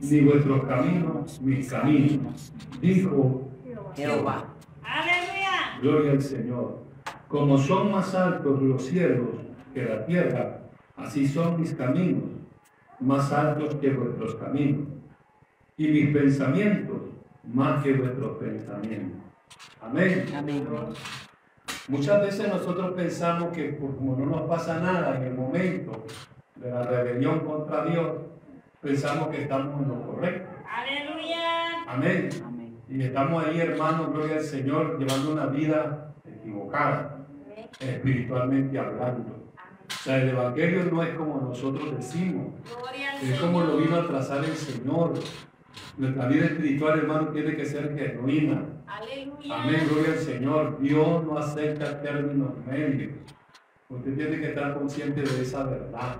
ni 0.00 0.20
vuestros 0.20 0.64
caminos 0.64 1.40
mis 1.42 1.68
caminos, 1.70 2.52
dijo 2.80 3.48
Jehová. 3.94 4.46
Aleluya. 4.82 5.78
Gloria 5.82 6.12
al 6.12 6.22
Señor. 6.22 6.85
Como 7.28 7.58
son 7.58 7.92
más 7.92 8.14
altos 8.14 8.62
los 8.62 8.84
cielos 8.84 9.28
que 9.74 9.84
la 9.84 10.06
tierra, 10.06 10.60
así 10.96 11.26
son 11.26 11.60
mis 11.60 11.74
caminos, 11.74 12.24
más 13.00 13.32
altos 13.32 13.74
que 13.76 13.90
vuestros 13.90 14.36
caminos, 14.36 14.88
y 15.76 15.88
mis 15.88 16.16
pensamientos 16.16 17.00
más 17.44 17.82
que 17.82 17.92
vuestros 17.92 18.38
pensamientos. 18.38 19.20
Amén. 19.80 20.26
Amén. 20.34 20.66
Muchas 21.88 22.20
veces 22.20 22.48
nosotros 22.48 22.92
pensamos 22.94 23.52
que 23.52 23.76
pues, 23.80 23.94
como 23.94 24.16
no 24.16 24.26
nos 24.26 24.42
pasa 24.48 24.80
nada 24.80 25.16
en 25.16 25.22
el 25.24 25.34
momento 25.34 26.04
de 26.56 26.70
la 26.70 26.82
rebelión 26.82 27.40
contra 27.40 27.84
Dios, 27.84 28.22
pensamos 28.80 29.28
que 29.28 29.42
estamos 29.42 29.82
en 29.82 29.88
lo 29.88 30.02
correcto. 30.02 30.48
Aleluya. 30.68 31.84
Amén. 31.86 32.28
Amén. 32.44 32.76
Y 32.88 33.02
estamos 33.02 33.44
ahí, 33.44 33.60
hermanos, 33.60 34.12
gloria 34.12 34.36
al 34.36 34.42
Señor, 34.42 34.98
llevando 34.98 35.32
una 35.32 35.46
vida 35.46 36.14
equivocada, 36.24 37.15
espiritualmente 37.80 38.78
hablando. 38.78 39.46
O 39.88 40.02
sea, 40.02 40.22
el 40.22 40.30
Evangelio 40.30 40.84
no 40.84 41.02
es 41.02 41.14
como 41.14 41.40
nosotros 41.40 41.96
decimos, 41.96 42.54
es 43.22 43.40
como 43.40 43.60
lo 43.62 43.76
vino 43.76 43.96
a 43.96 44.06
trazar 44.06 44.44
el 44.44 44.54
Señor. 44.54 45.14
Nuestra 45.96 46.26
vida 46.26 46.46
espiritual, 46.46 46.98
hermano, 46.98 47.28
tiene 47.28 47.56
que 47.56 47.64
ser 47.64 47.96
genuina. 47.96 48.64
Aleluya. 48.86 49.62
Amén, 49.62 49.88
gloria 49.90 50.12
al 50.12 50.18
Señor. 50.18 50.78
Dios 50.80 51.24
no 51.24 51.38
acepta 51.38 52.02
términos 52.02 52.50
medios. 52.66 53.12
Usted 53.88 54.14
tiene 54.14 54.40
que 54.40 54.48
estar 54.48 54.74
consciente 54.74 55.22
de 55.22 55.42
esa 55.42 55.64
verdad. 55.64 56.16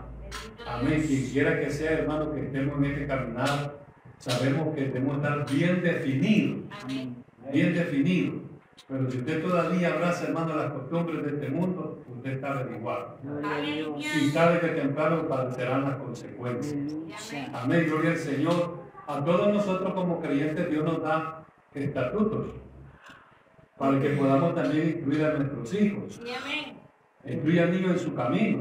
Amén. 0.66 1.02
Quien 1.06 1.30
quiera 1.30 1.60
que 1.60 1.70
sea, 1.70 1.92
hermano, 1.92 2.32
que 2.32 2.46
estemos 2.46 2.76
en 2.78 2.84
este 2.84 3.06
caminar, 3.06 3.78
sabemos 4.18 4.74
que 4.74 4.82
debemos 4.82 5.16
estar 5.16 5.50
bien 5.50 5.82
definidos 5.82 6.64
Amén. 6.82 7.16
bien 7.52 7.74
definido. 7.74 8.45
Pero 8.88 9.10
si 9.10 9.18
usted 9.18 9.42
todavía 9.42 9.94
abraza, 9.94 10.28
hermano, 10.28 10.54
las 10.54 10.70
costumbres 10.72 11.24
de 11.24 11.30
este 11.30 11.48
mundo, 11.48 12.02
usted 12.14 12.32
está 12.32 12.52
averiguado. 12.52 13.16
A. 13.42 13.60
Y 13.60 14.30
tarde 14.32 14.60
que 14.60 14.68
temprano 14.68 15.26
padecerán 15.26 15.84
las 15.84 15.96
consecuencias. 15.96 16.94
Amén, 17.52 17.86
gloria 17.88 18.10
al 18.10 18.16
Señor. 18.18 18.86
A 19.08 19.24
todos 19.24 19.52
nosotros 19.52 19.92
como 19.94 20.20
creyentes 20.20 20.70
Dios 20.70 20.84
nos 20.84 21.02
da 21.02 21.44
estatutos 21.74 22.46
para 23.78 24.00
que 24.00 24.10
podamos 24.10 24.54
también 24.54 24.88
instruir 24.88 25.24
a 25.24 25.34
nuestros 25.34 25.74
hijos, 25.74 26.14
Sí, 26.14 26.32
amén. 26.32 26.76
instruir 27.24 27.60
al 27.60 27.70
niño 27.72 27.90
en 27.90 27.98
su 27.98 28.14
camino. 28.14 28.58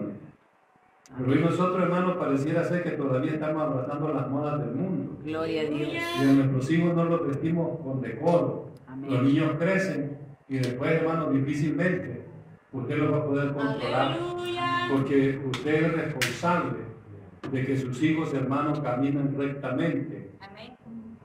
Pero 1.18 1.32
hoy 1.32 1.40
nosotros, 1.40 1.82
hermanos, 1.82 2.18
pareciera 2.18 2.64
ser 2.66 2.84
que 2.84 2.92
todavía 2.92 3.34
estamos 3.34 3.62
abrazando 3.62 4.10
las 4.14 4.28
modas 4.30 4.60
del 4.60 4.76
mundo. 4.76 5.18
Gloria 5.24 5.62
a 5.62 5.66
Dios. 5.66 5.90
Y 5.94 6.24
a 6.24 6.34
nuestros 6.34 6.72
hijos 6.72 6.94
no 6.96 7.06
los 7.06 7.28
vestimos 7.28 7.80
con 7.80 8.02
decoro. 8.02 8.66
Los 9.08 9.24
niños 9.24 9.52
crecen 9.60 10.18
y 10.48 10.58
después, 10.58 10.92
hermano, 10.92 11.32
difícilmente 11.32 12.26
usted 12.72 12.98
los 12.98 13.14
va 13.14 13.18
a 13.18 13.26
poder 13.26 13.54
controlar. 13.54 14.18
Porque 14.92 15.42
usted 15.46 15.84
es 15.84 15.94
responsable 15.94 16.78
de 17.52 17.66
que 17.66 17.78
sus 17.78 18.02
hijos, 18.04 18.34
hermanos, 18.34 18.80
caminen 18.80 19.36
rectamente 19.38 20.32
Amén. 20.40 20.78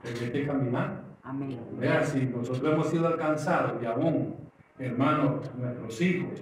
en 0.03 0.23
este 0.23 0.45
caminar. 0.45 1.03
Amén. 1.23 1.59
Vea, 1.73 2.03
si 2.03 2.25
nosotros 2.25 2.73
hemos 2.73 2.87
sido 2.89 3.07
alcanzados 3.07 3.81
y 3.81 3.85
aún, 3.85 4.35
hermanos, 4.79 5.51
nuestros 5.55 6.01
hijos, 6.01 6.41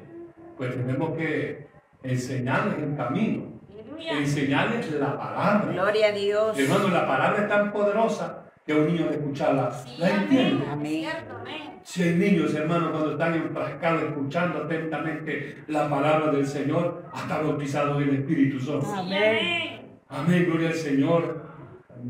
pues 0.57 0.75
tenemos 0.75 1.17
que 1.17 1.67
enseñarles 2.03 2.81
el 2.81 2.95
camino, 2.95 3.59
enseñarles 3.97 4.91
la 4.93 5.17
palabra. 5.17 5.71
Gloria 5.71 6.07
a 6.07 6.11
Dios. 6.11 6.57
Hermano, 6.57 6.89
la 6.89 7.07
palabra 7.07 7.41
es 7.41 7.49
tan 7.49 7.71
poderosa 7.71 8.48
que 8.69 8.75
un 8.75 8.85
niño 8.85 9.05
de 9.07 9.15
escucharla 9.15 9.71
Sí, 9.71 9.95
la 9.97 10.09
entiende. 10.09 10.63
amén. 10.69 10.69
Amén. 10.71 10.91
Cierto, 11.01 11.35
amén. 11.39 11.61
Si 11.81 12.03
hay 12.03 12.15
niños, 12.17 12.53
hermanos, 12.53 12.91
cuando 12.91 13.11
están 13.13 13.33
enfrascados 13.33 14.03
escuchando 14.03 14.59
atentamente 14.59 15.57
la 15.65 15.89
palabra 15.89 16.31
del 16.31 16.45
Señor, 16.45 17.03
hasta 17.11 17.41
bautizados 17.41 17.99
en 18.03 18.09
el 18.09 18.15
Espíritu 18.17 18.59
son. 18.59 18.83
Sí, 18.83 18.87
Amén. 18.95 19.99
Amén, 20.09 20.45
gloria 20.45 20.67
al 20.67 20.75
Señor. 20.75 21.45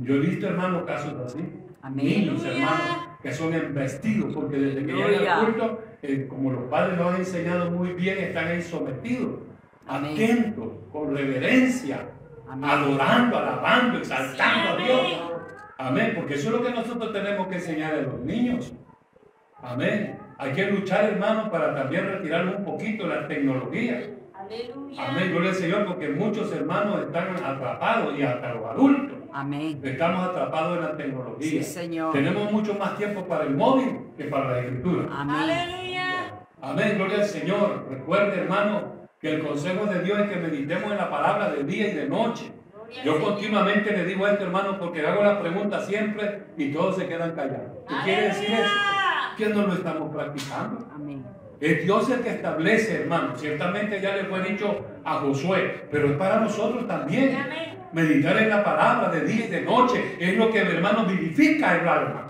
Yo 0.02 0.16
he 0.16 0.20
visto, 0.20 0.48
hermanos, 0.48 0.84
casos 0.86 1.14
así. 1.26 1.40
Amén. 1.82 2.06
Niños, 2.06 2.44
hermanos, 2.44 3.08
que 3.24 3.32
son 3.34 3.54
embestidos, 3.54 4.34
porque 4.36 4.58
desde 4.58 4.86
que 4.86 4.92
llegan 4.92 5.28
al 5.30 5.46
culto, 5.46 5.82
eh, 6.02 6.28
como 6.30 6.52
los 6.52 6.64
padres 6.64 6.98
lo 6.98 7.08
han 7.10 7.16
enseñado 7.16 7.72
muy 7.72 7.94
bien, 7.94 8.18
están 8.18 8.48
ahí 8.50 8.62
sometidos, 8.62 9.40
Amén. 9.88 10.12
atentos, 10.12 10.68
con 10.92 11.16
reverencia, 11.16 12.10
Amén. 12.50 12.70
adorando, 12.70 13.38
alabando, 13.38 14.00
exaltando 14.00 14.72
a 14.74 14.76
Dios. 14.86 15.39
Amén. 15.80 16.14
Porque 16.16 16.36
eso 16.36 16.50
es 16.50 16.56
lo 16.56 16.64
que 16.64 16.72
nosotros 16.72 17.12
tenemos 17.12 17.48
que 17.48 17.56
enseñar 17.56 17.96
a 17.96 18.02
los 18.02 18.20
niños. 18.20 18.72
Amén. 19.62 20.20
Hay 20.38 20.54
que 20.54 20.72
luchar, 20.72 21.06
hermanos, 21.06 21.50
para 21.50 21.76
también 21.76 22.06
retirar 22.06 22.46
un 22.46 22.64
poquito 22.64 23.08
la 23.08 23.28
tecnología. 23.28 24.12
Aleluya. 24.34 25.10
Amén, 25.10 25.32
gloria 25.32 25.50
al 25.50 25.56
Señor, 25.56 25.86
porque 25.86 26.10
muchos 26.10 26.52
hermanos 26.54 27.02
están 27.02 27.36
atrapados 27.44 28.18
y 28.18 28.24
hasta 28.24 28.54
los 28.54 28.66
adultos 28.66 29.18
Amén. 29.34 29.82
estamos 29.84 30.30
atrapados 30.30 30.78
en 30.78 30.84
la 30.86 30.96
tecnología. 30.96 31.62
Sí, 31.62 31.64
Señor. 31.64 32.14
Tenemos 32.14 32.50
mucho 32.52 32.74
más 32.76 32.96
tiempo 32.98 33.26
para 33.26 33.44
el 33.44 33.56
móvil 33.56 34.00
que 34.18 34.24
para 34.26 34.52
la 34.52 34.60
escritura. 34.62 35.08
Amén. 35.12 35.36
Aleluya. 35.36 36.46
Amén, 36.62 36.94
gloria 36.98 37.18
al 37.18 37.26
Señor. 37.26 37.86
Recuerde, 37.90 38.40
hermano, 38.40 38.94
que 39.20 39.36
el 39.36 39.46
consejo 39.46 39.86
de 39.88 40.04
Dios 40.04 40.20
es 40.20 40.30
que 40.30 40.38
meditemos 40.38 40.92
en 40.92 40.98
la 40.98 41.10
palabra 41.10 41.50
de 41.52 41.64
día 41.64 41.90
y 41.90 41.96
de 41.96 42.08
noche. 42.08 42.52
Yo 43.04 43.22
continuamente 43.22 43.92
le 43.92 44.06
digo 44.06 44.28
esto, 44.28 44.44
hermano, 44.44 44.80
porque 44.80 45.06
hago 45.06 45.24
la 45.24 45.40
pregunta 45.40 45.82
siempre 45.82 46.44
y 46.58 46.72
todos 46.72 46.96
se 46.96 47.08
quedan 47.08 47.36
callados. 47.36 47.78
¿Qué 47.88 47.96
quiere 48.04 48.22
decir 48.28 48.52
eso? 48.52 48.74
Que 49.38 49.48
no 49.48 49.68
lo 49.68 49.74
estamos 49.74 50.14
practicando. 50.14 50.88
Amén. 50.94 51.26
Es 51.60 51.84
Dios 51.84 52.10
el 52.10 52.22
que 52.22 52.30
establece, 52.30 53.02
hermano. 53.02 53.36
Ciertamente 53.36 54.00
ya 54.02 54.16
le 54.16 54.26
fue 54.26 54.42
dicho 54.44 54.86
a 55.04 55.16
Josué, 55.16 55.88
pero 55.92 56.08
es 56.08 56.14
para 56.14 56.40
nosotros 56.40 56.88
también. 56.88 57.36
Amén. 57.36 57.80
Meditar 57.92 58.38
en 58.38 58.50
la 58.50 58.64
palabra 58.64 59.10
de 59.10 59.26
día 59.26 59.46
y 59.46 59.50
de 59.50 59.62
noche 59.62 60.16
es 60.20 60.38
lo 60.38 60.52
que, 60.52 60.60
hermano, 60.60 61.06
vivifica 61.06 61.80
el 61.80 61.88
alma. 61.88 62.28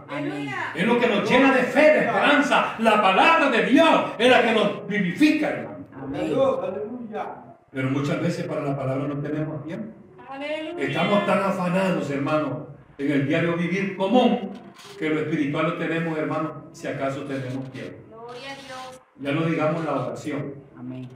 Es 0.73 0.85
lo 0.85 0.99
que 0.99 1.07
nos 1.07 1.29
llena 1.29 1.53
de 1.53 1.63
fe, 1.63 1.81
de 1.81 1.99
esperanza. 2.05 2.75
La 2.79 3.01
palabra 3.01 3.49
de 3.49 3.63
Dios 3.65 4.13
es 4.17 4.29
la 4.29 4.41
que 4.41 4.53
nos 4.53 4.87
vivifica, 4.87 5.49
hermano. 5.49 5.85
Amén. 6.01 6.33
Pero 7.71 7.89
muchas 7.89 8.21
veces 8.21 8.45
para 8.45 8.61
la 8.61 8.75
palabra 8.75 9.07
no 9.07 9.19
tenemos 9.19 9.63
tiempo. 9.63 9.98
Aleluya. 10.29 10.85
Estamos 10.85 11.25
tan 11.25 11.39
afanados, 11.39 12.09
hermano, 12.11 12.67
en 12.99 13.11
el 13.11 13.27
diario 13.27 13.57
vivir 13.57 13.97
común, 13.97 14.51
que 14.99 15.09
lo 15.09 15.21
espiritual 15.21 15.71
lo 15.71 15.77
tenemos, 15.77 16.17
hermano, 16.17 16.65
si 16.71 16.87
acaso 16.87 17.23
tenemos 17.23 17.71
tiempo. 17.71 17.97
Gloria 18.09 18.51
a 18.51 18.55
Dios. 18.55 19.01
Ya 19.19 19.31
no 19.31 19.45
digamos 19.45 19.83
la 19.83 20.05
oración. 20.05 20.53
Amén. 20.77 21.09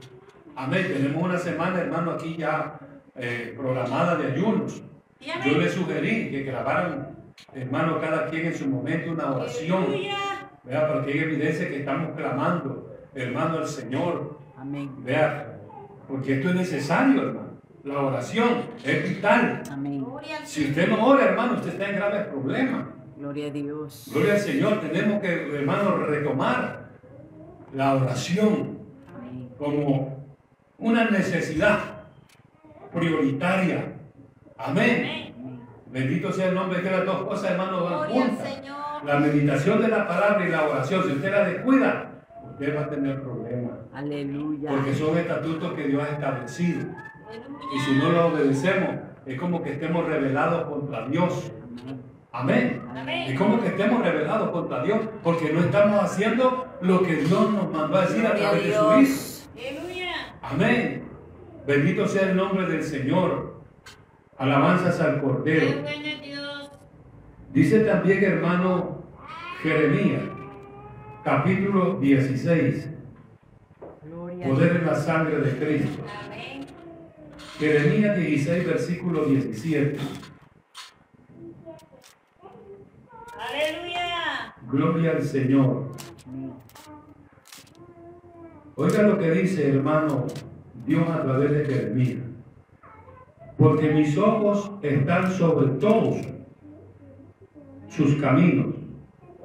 Amén. 0.56 0.86
Tenemos 0.92 1.22
una 1.22 1.38
semana, 1.38 1.80
hermano, 1.80 2.10
aquí 2.10 2.36
ya 2.36 2.78
eh, 3.14 3.54
programada 3.56 4.16
de 4.16 4.32
ayunos. 4.32 4.82
Yo 5.20 5.58
les 5.58 5.72
sugerí 5.72 6.30
que 6.30 6.42
grabaran, 6.42 7.16
hermano, 7.54 8.00
cada 8.00 8.28
quien 8.28 8.46
en 8.46 8.54
su 8.54 8.66
momento 8.66 9.12
una 9.12 9.30
oración. 9.30 9.86
Vea, 10.64 10.92
porque 10.92 11.12
hay 11.12 11.18
evidencia 11.20 11.68
que 11.68 11.78
estamos 11.78 12.16
clamando, 12.16 12.96
hermano, 13.14 13.58
al 13.58 13.68
Señor 13.68 14.38
Amén. 14.56 14.90
Vea, 15.04 15.58
porque 16.08 16.34
esto 16.34 16.48
es 16.48 16.54
necesario, 16.54 17.28
hermano. 17.28 17.43
La 17.84 18.00
oración 18.00 18.48
es 18.82 19.08
vital. 19.10 19.62
Amén. 19.70 20.06
Si 20.44 20.64
usted 20.70 20.88
no 20.88 21.06
ora, 21.06 21.24
hermano, 21.26 21.54
usted 21.54 21.72
está 21.72 21.90
en 21.90 21.96
graves 21.96 22.26
problemas. 22.28 22.86
Gloria 23.18 23.48
a 23.48 23.50
Dios. 23.50 24.10
Gloria 24.12 24.32
al 24.34 24.40
Señor, 24.40 24.80
tenemos 24.80 25.20
que, 25.20 25.54
hermano, 25.54 25.98
retomar 25.98 26.88
la 27.74 27.94
oración 27.94 28.78
Amén. 29.14 29.50
como 29.58 30.24
una 30.78 31.10
necesidad 31.10 31.78
prioritaria. 32.92 33.92
Amén. 34.56 35.34
Amén. 35.36 35.60
Bendito 35.90 36.32
sea 36.32 36.48
el 36.48 36.54
nombre 36.54 36.80
que 36.82 36.90
las 36.90 37.04
dos 37.04 37.24
cosas, 37.24 37.50
hermano, 37.50 37.84
van 37.84 37.98
Gloria 37.98 38.22
al 38.22 38.28
juntas. 38.30 38.54
Señor. 38.54 39.04
La 39.04 39.18
meditación 39.20 39.82
de 39.82 39.88
la 39.88 40.08
palabra 40.08 40.46
y 40.46 40.50
la 40.50 40.66
oración, 40.66 41.02
si 41.04 41.12
usted 41.12 41.30
la 41.30 41.44
descuida, 41.44 42.10
usted 42.50 42.76
va 42.76 42.80
a 42.80 42.88
tener 42.88 43.20
problemas. 43.22 43.72
Aleluya. 43.92 44.70
Porque 44.70 44.94
son 44.94 45.18
estatutos 45.18 45.74
que 45.74 45.88
Dios 45.88 46.02
ha 46.02 46.12
establecido. 46.12 46.86
Y 47.74 47.78
si 47.80 47.92
no 47.96 48.10
lo 48.10 48.26
obedecemos, 48.28 48.96
es 49.26 49.38
como 49.38 49.62
que 49.62 49.72
estemos 49.72 50.06
rebelados 50.06 50.64
contra 50.68 51.08
Dios. 51.08 51.52
Amén. 52.32 52.82
Es 53.28 53.38
como 53.38 53.60
que 53.60 53.68
estemos 53.68 54.02
rebelados 54.02 54.50
contra 54.50 54.82
Dios, 54.82 55.00
porque 55.22 55.52
no 55.52 55.60
estamos 55.60 56.00
haciendo 56.00 56.66
lo 56.80 57.02
que 57.02 57.16
Dios 57.16 57.50
nos 57.52 57.70
mandó 57.70 57.96
a 57.96 58.02
decir 58.02 58.26
a 58.26 58.34
través 58.34 58.64
de 58.64 58.74
su 58.74 59.00
Hijo. 59.00 59.84
Amén. 60.42 61.04
Bendito 61.66 62.06
sea 62.06 62.30
el 62.30 62.36
nombre 62.36 62.66
del 62.66 62.82
Señor. 62.82 63.62
Alabanzas 64.36 65.00
al 65.00 65.20
Cordero. 65.22 65.82
Dice 67.52 67.80
también, 67.80 68.24
hermano 68.24 69.04
Jeremías, 69.62 70.22
capítulo 71.22 72.00
16, 72.00 72.90
Gloria 74.02 74.44
a 74.44 74.48
poder 74.48 74.76
en 74.76 74.86
la 74.86 74.94
sangre 74.96 75.38
de 75.38 75.56
Cristo. 75.56 76.02
Jeremías 77.58 78.16
16, 78.16 78.66
versículo 78.66 79.26
17. 79.26 79.96
Aleluya. 83.38 84.54
Gloria 84.68 85.10
al 85.12 85.22
Señor. 85.22 85.92
Oiga 88.74 89.02
lo 89.02 89.18
que 89.18 89.30
dice, 89.30 89.70
hermano, 89.70 90.26
Dios 90.84 91.08
a 91.08 91.22
través 91.22 91.52
de 91.52 91.64
Jeremías. 91.64 92.24
Porque 93.56 93.88
mis 93.90 94.18
ojos 94.18 94.72
están 94.82 95.30
sobre 95.30 95.78
todos 95.78 96.16
sus 97.88 98.16
caminos, 98.16 98.74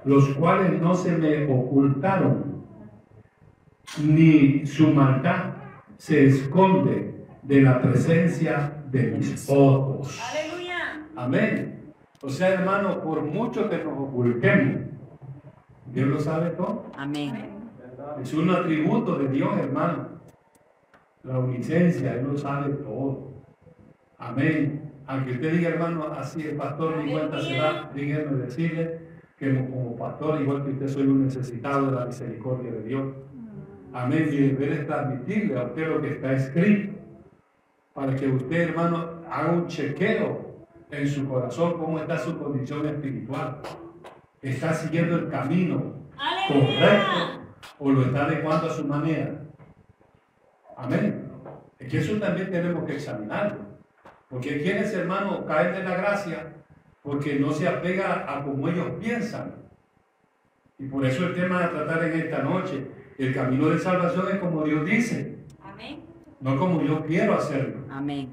los 0.03 0.29
cuales 0.29 0.81
no 0.81 0.95
se 0.95 1.15
me 1.15 1.45
ocultaron, 1.45 2.65
ni 4.03 4.65
su 4.65 4.87
maldad 4.87 5.53
se 5.97 6.25
esconde 6.25 7.08
de 7.49 7.61
la 7.63 7.81
presencia 7.81 8.71
de 8.91 9.07
mis 9.07 9.49
ojos. 9.49 10.21
Aleluya. 10.31 11.07
Amén. 11.15 11.93
O 12.21 12.29
sea, 12.29 12.49
hermano, 12.49 13.01
por 13.01 13.23
mucho 13.23 13.67
que 13.67 13.83
nos 13.83 13.97
ocultemos, 13.97 14.83
Dios 15.87 16.07
lo 16.09 16.19
sabe 16.19 16.51
todo. 16.51 16.91
Amén. 16.95 17.33
Es 18.21 18.35
un 18.35 18.51
atributo 18.51 19.17
de 19.17 19.29
Dios, 19.29 19.57
hermano. 19.57 20.09
La 21.23 21.39
omnisciencia, 21.39 22.13
Él 22.13 22.27
lo 22.27 22.37
sabe 22.37 22.71
todo. 22.75 23.33
Amén. 24.19 24.91
Aunque 25.07 25.31
usted 25.31 25.51
diga, 25.53 25.69
hermano, 25.69 26.03
así 26.15 26.43
el 26.43 26.55
pastor 26.55 26.97
ni 26.97 27.11
cuenta 27.11 27.41
se 27.41 27.55
da, 27.55 27.89
díganme 27.95 28.37
decirle 28.43 28.99
que 29.39 29.55
como- 29.55 29.95
pastor, 29.95 30.39
igual 30.39 30.63
que 30.65 30.71
usted, 30.73 30.87
soy 30.87 31.07
un 31.07 31.23
necesitado 31.23 31.87
de 31.89 31.99
la 31.99 32.05
misericordia 32.05 32.71
de 32.71 32.83
Dios. 32.83 33.07
Amén. 33.91 34.29
Y 34.31 34.37
deber 34.37 34.85
transmitirle 34.85 35.59
a 35.59 35.63
usted 35.63 35.87
lo 35.87 35.99
que 35.99 36.11
está 36.11 36.33
escrito. 36.33 36.98
Para 37.99 38.15
que 38.15 38.29
usted, 38.29 38.69
hermano, 38.69 39.09
haga 39.29 39.51
un 39.51 39.67
chequeo 39.67 40.65
en 40.89 41.05
su 41.05 41.27
corazón, 41.27 41.77
cómo 41.77 41.99
está 41.99 42.17
su 42.17 42.39
condición 42.39 42.87
espiritual. 42.87 43.59
Está 44.41 44.73
siguiendo 44.73 45.17
el 45.17 45.27
camino 45.27 45.95
Aleluya. 46.17 46.69
correcto 46.77 47.41
o 47.77 47.91
lo 47.91 48.03
está 48.03 48.23
adecuando 48.23 48.67
a 48.67 48.69
su 48.69 48.85
manera. 48.85 49.41
Amén. 50.77 51.29
Es 51.77 51.91
que 51.91 51.97
eso 51.97 52.17
también 52.19 52.49
tenemos 52.49 52.85
que 52.85 52.93
examinarlo. 52.93 53.65
Porque 54.29 54.61
quienes, 54.61 54.93
hermanos, 54.93 55.41
caen 55.45 55.73
de 55.73 55.83
la 55.83 55.97
gracia 55.97 56.53
porque 57.03 57.37
no 57.37 57.51
se 57.51 57.67
apega 57.67 58.33
a 58.33 58.45
como 58.45 58.69
ellos 58.69 58.91
piensan. 59.01 59.55
Y 60.77 60.87
por 60.87 61.05
eso 61.05 61.27
el 61.27 61.35
tema 61.35 61.65
a 61.65 61.69
tratar 61.69 62.01
en 62.05 62.17
esta 62.17 62.43
noche, 62.43 62.87
el 63.17 63.33
camino 63.33 63.67
de 63.67 63.77
salvación 63.77 64.29
es 64.31 64.37
como 64.37 64.63
Dios 64.63 64.85
dice. 64.85 65.38
No 66.41 66.57
como 66.57 66.81
yo 66.81 67.05
quiero 67.05 67.35
hacerlo. 67.35 67.85
Amén. 67.89 68.29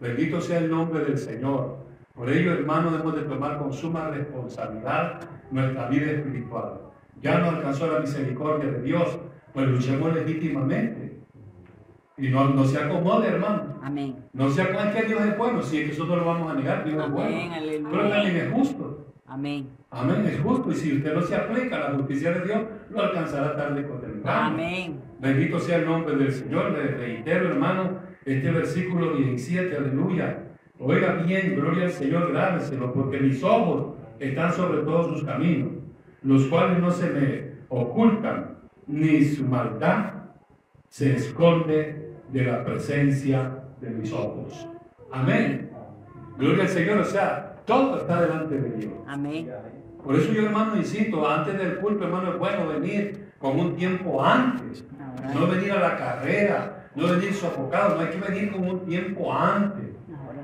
Bendito 0.00 0.40
sea 0.40 0.58
el 0.58 0.70
nombre 0.70 1.04
del 1.04 1.18
Señor. 1.18 1.78
Por 2.14 2.30
ello, 2.30 2.52
hermanos, 2.52 2.92
debemos 2.92 3.16
de 3.16 3.22
tomar 3.22 3.58
con 3.58 3.72
suma 3.72 4.08
responsabilidad 4.08 5.20
nuestra 5.50 5.88
vida 5.88 6.10
espiritual. 6.10 6.80
Ya 7.20 7.38
no 7.38 7.50
alcanzó 7.50 7.90
la 7.92 8.00
misericordia 8.00 8.70
de 8.70 8.82
Dios, 8.82 9.18
pues 9.52 9.68
luchemos 9.68 10.14
legítimamente. 10.14 11.20
Y 12.16 12.28
no, 12.28 12.48
no 12.48 12.64
se 12.64 12.78
acomode, 12.78 13.28
hermano. 13.28 13.78
Amén. 13.82 14.16
No 14.32 14.50
se 14.50 14.62
acomode 14.62 14.92
que 14.92 15.06
Dios 15.06 15.20
es 15.22 15.38
bueno, 15.38 15.62
si 15.62 15.78
es 15.78 15.84
que 15.86 15.92
eso 15.92 16.06
no 16.06 16.16
lo 16.16 16.24
vamos 16.24 16.50
a 16.50 16.54
negar, 16.54 16.84
Dios 16.84 17.04
es 17.04 17.10
bueno. 17.10 17.54
Aleluya. 17.54 17.88
Pero 17.90 18.08
también 18.08 18.36
es 18.36 18.52
justo. 18.52 19.14
Amén. 19.26 19.77
Amén, 19.90 20.26
es 20.26 20.40
justo. 20.40 20.70
Y 20.70 20.74
si 20.74 20.96
usted 20.96 21.14
no 21.14 21.22
se 21.22 21.34
aplica 21.34 21.76
a 21.76 21.90
la 21.90 21.96
justicia 21.96 22.32
de 22.32 22.44
Dios, 22.44 22.62
lo 22.90 23.00
alcanzará 23.00 23.56
tarde 23.56 23.86
o 23.86 23.94
temprano. 23.94 24.54
Amén. 24.54 25.00
Bendito 25.18 25.58
sea 25.58 25.78
el 25.78 25.86
nombre 25.86 26.16
del 26.16 26.32
Señor. 26.32 26.72
Le 26.72 26.88
reitero, 26.88 27.48
hermano, 27.48 28.00
este 28.24 28.50
versículo 28.50 29.16
17, 29.16 29.76
aleluya. 29.76 30.44
Oiga 30.78 31.14
bien, 31.14 31.56
gloria 31.56 31.86
al 31.86 31.92
Señor, 31.92 32.32
grábeselo, 32.32 32.92
porque 32.92 33.18
mis 33.18 33.42
ojos 33.42 33.96
están 34.20 34.52
sobre 34.52 34.82
todos 34.82 35.06
sus 35.06 35.24
caminos, 35.24 35.72
los 36.22 36.46
cuales 36.46 36.78
no 36.78 36.90
se 36.90 37.10
me 37.10 37.52
ocultan, 37.68 38.58
ni 38.86 39.24
su 39.24 39.44
maldad 39.44 40.12
se 40.88 41.14
esconde 41.16 42.14
de 42.32 42.44
la 42.44 42.64
presencia 42.64 43.64
de 43.80 43.90
mis 43.90 44.12
ojos. 44.12 44.68
Amén. 45.10 45.70
Gloria 46.38 46.64
al 46.64 46.68
Señor, 46.68 46.98
o 46.98 47.04
sea, 47.04 47.47
todo 47.68 47.98
está 47.98 48.22
delante 48.22 48.58
de 48.58 48.70
Dios. 48.70 48.92
Amén. 49.06 49.52
Por 50.02 50.16
eso 50.16 50.32
yo, 50.32 50.46
hermano, 50.46 50.76
insisto, 50.76 51.28
antes 51.28 51.56
del 51.58 51.76
culto, 51.76 52.04
hermano, 52.04 52.32
es 52.32 52.38
bueno 52.38 52.66
venir 52.66 53.28
con 53.38 53.60
un 53.60 53.76
tiempo 53.76 54.24
antes. 54.24 54.84
No 55.34 55.46
venir 55.46 55.72
a 55.72 55.80
la 55.80 55.96
carrera, 55.96 56.86
no 56.94 57.08
venir 57.08 57.34
sofocado, 57.34 57.96
no 57.96 58.00
hay 58.00 58.08
que 58.08 58.18
venir 58.18 58.52
con 58.52 58.66
un 58.66 58.86
tiempo 58.86 59.32
antes. 59.32 59.84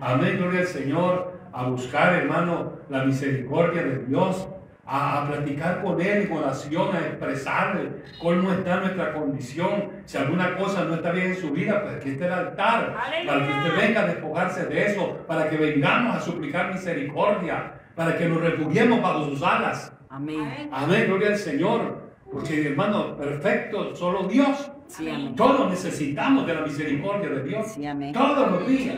Amén, 0.00 0.36
gloria 0.36 0.60
al 0.60 0.66
Señor, 0.66 1.32
a 1.50 1.66
buscar, 1.66 2.14
hermano, 2.14 2.74
la 2.90 3.04
misericordia 3.04 3.82
de 3.82 4.04
Dios, 4.04 4.46
a, 4.84 5.22
a 5.22 5.28
platicar 5.28 5.82
con 5.82 6.00
Él 6.02 6.24
en 6.24 6.32
oración, 6.32 6.94
a 6.94 7.00
expresarle 7.00 8.02
cómo 8.20 8.52
está 8.52 8.80
nuestra 8.80 9.14
condición. 9.14 9.93
Si 10.04 10.18
alguna 10.18 10.56
cosa 10.56 10.84
no 10.84 10.94
está 10.96 11.10
bien 11.12 11.28
en 11.28 11.36
su 11.36 11.50
vida, 11.50 11.82
pues 11.82 11.96
aquí 11.96 12.10
está 12.10 12.26
el 12.26 12.32
altar, 12.32 12.96
Aleluya. 12.98 13.32
para 13.32 13.46
que 13.46 13.52
usted 13.68 13.86
venga 13.86 14.00
a 14.02 14.06
despojarse 14.06 14.66
de 14.66 14.86
eso, 14.86 15.18
para 15.26 15.48
que 15.48 15.56
vengamos 15.56 16.16
a 16.16 16.20
suplicar 16.20 16.72
misericordia, 16.72 17.74
para 17.94 18.16
que 18.18 18.28
nos 18.28 18.40
refugiemos 18.40 19.00
bajo 19.00 19.24
sus 19.24 19.42
alas. 19.42 19.92
Amén. 20.10 20.68
Amén. 20.72 21.04
Gloria 21.06 21.28
al 21.28 21.36
Señor. 21.36 22.04
Porque, 22.30 22.68
hermano, 22.68 23.16
perfecto, 23.16 23.94
solo 23.94 24.24
Dios. 24.24 24.70
Sí, 24.88 25.08
amén. 25.08 25.34
Todos 25.36 25.70
necesitamos 25.70 26.46
de 26.46 26.54
la 26.54 26.60
misericordia 26.62 27.28
de 27.30 27.42
Dios. 27.44 27.66
Sí, 27.68 27.86
amén. 27.86 28.12
Todos 28.12 28.50
los 28.50 28.66
días. 28.66 28.96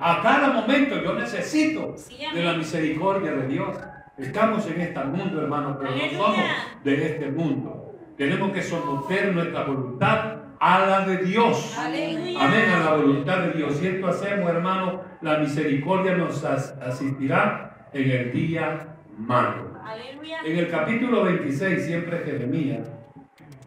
A 0.00 0.20
cada 0.22 0.48
momento 0.48 1.00
yo 1.02 1.14
necesito 1.14 1.94
Sí, 1.96 2.18
de 2.34 2.42
la 2.42 2.54
misericordia 2.54 3.32
de 3.32 3.46
Dios. 3.46 3.76
Estamos 4.18 4.66
en 4.70 4.80
este 4.80 5.04
mundo, 5.04 5.40
hermano, 5.40 5.76
pero 5.78 5.90
no 5.92 6.22
somos 6.22 6.44
de 6.84 7.06
este 7.06 7.30
mundo. 7.30 7.94
Tenemos 8.16 8.52
que 8.52 8.62
someter 8.62 9.34
nuestra 9.34 9.64
voluntad 9.64 10.33
a 10.66 10.86
la 10.86 11.06
de 11.06 11.18
Dios. 11.18 11.76
Aleluya. 11.76 12.42
Amén, 12.42 12.70
a 12.70 12.78
la 12.84 12.96
voluntad 12.96 13.38
de 13.40 13.52
Dios. 13.52 13.76
Si 13.76 13.86
esto 13.86 14.06
hacemos, 14.06 14.48
hermano, 14.48 15.02
la 15.20 15.38
misericordia 15.38 16.16
nos 16.16 16.42
as- 16.42 16.72
asistirá 16.80 17.88
en 17.92 18.10
el 18.10 18.32
día 18.32 18.96
malo. 19.18 19.78
Aleluya. 19.84 20.38
En 20.46 20.56
el 20.58 20.70
capítulo 20.70 21.24
26, 21.24 21.84
siempre 21.84 22.20
Jeremías, 22.24 22.88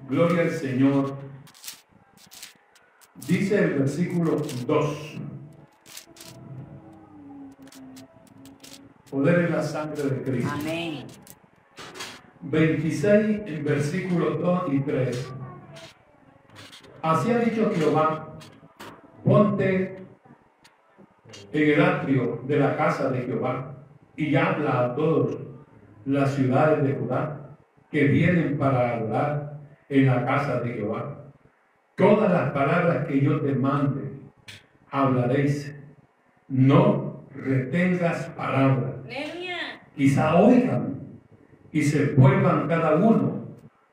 gloria 0.10 0.42
al 0.42 0.50
Señor, 0.50 1.16
dice 3.28 3.60
el 3.64 3.74
versículo 3.76 4.42
2. 4.66 5.20
Poder 9.12 9.40
en 9.46 9.52
la 9.52 9.62
sangre 9.64 10.02
de 10.04 10.22
Cristo. 10.24 10.52
Amén. 10.52 11.06
26, 12.42 13.42
en 13.46 13.64
versículos 13.64 14.40
2 14.42 14.64
y 14.74 14.80
3. 14.80 15.34
Así 17.08 17.32
ha 17.32 17.40
dicho 17.40 17.72
Jehová, 17.74 18.38
ponte 19.24 20.06
en 21.54 21.70
el 21.70 21.82
atrio 21.82 22.42
de 22.46 22.60
la 22.60 22.76
casa 22.76 23.10
de 23.10 23.22
Jehová 23.22 23.78
y 24.18 24.36
habla 24.36 24.80
a 24.82 24.96
todos 24.96 25.38
las 26.04 26.34
ciudades 26.34 26.84
de 26.84 26.96
Judá 26.96 27.56
que 27.90 28.10
vienen 28.10 28.58
para 28.58 28.96
adorar 28.96 29.58
en 29.88 30.06
la 30.06 30.26
casa 30.26 30.60
de 30.60 30.74
Jehová. 30.74 31.32
Todas 31.96 32.30
las 32.30 32.52
palabras 32.52 33.06
que 33.06 33.22
yo 33.22 33.40
te 33.40 33.56
mande, 33.56 34.12
hablaréis. 34.92 35.74
No 36.50 37.24
retengas 37.34 38.26
palabras. 38.36 38.96
Quizá 39.96 40.36
oigan 40.36 41.20
y 41.72 41.84
se 41.84 42.14
vuelvan 42.16 42.68
cada 42.68 42.96
uno 42.96 43.48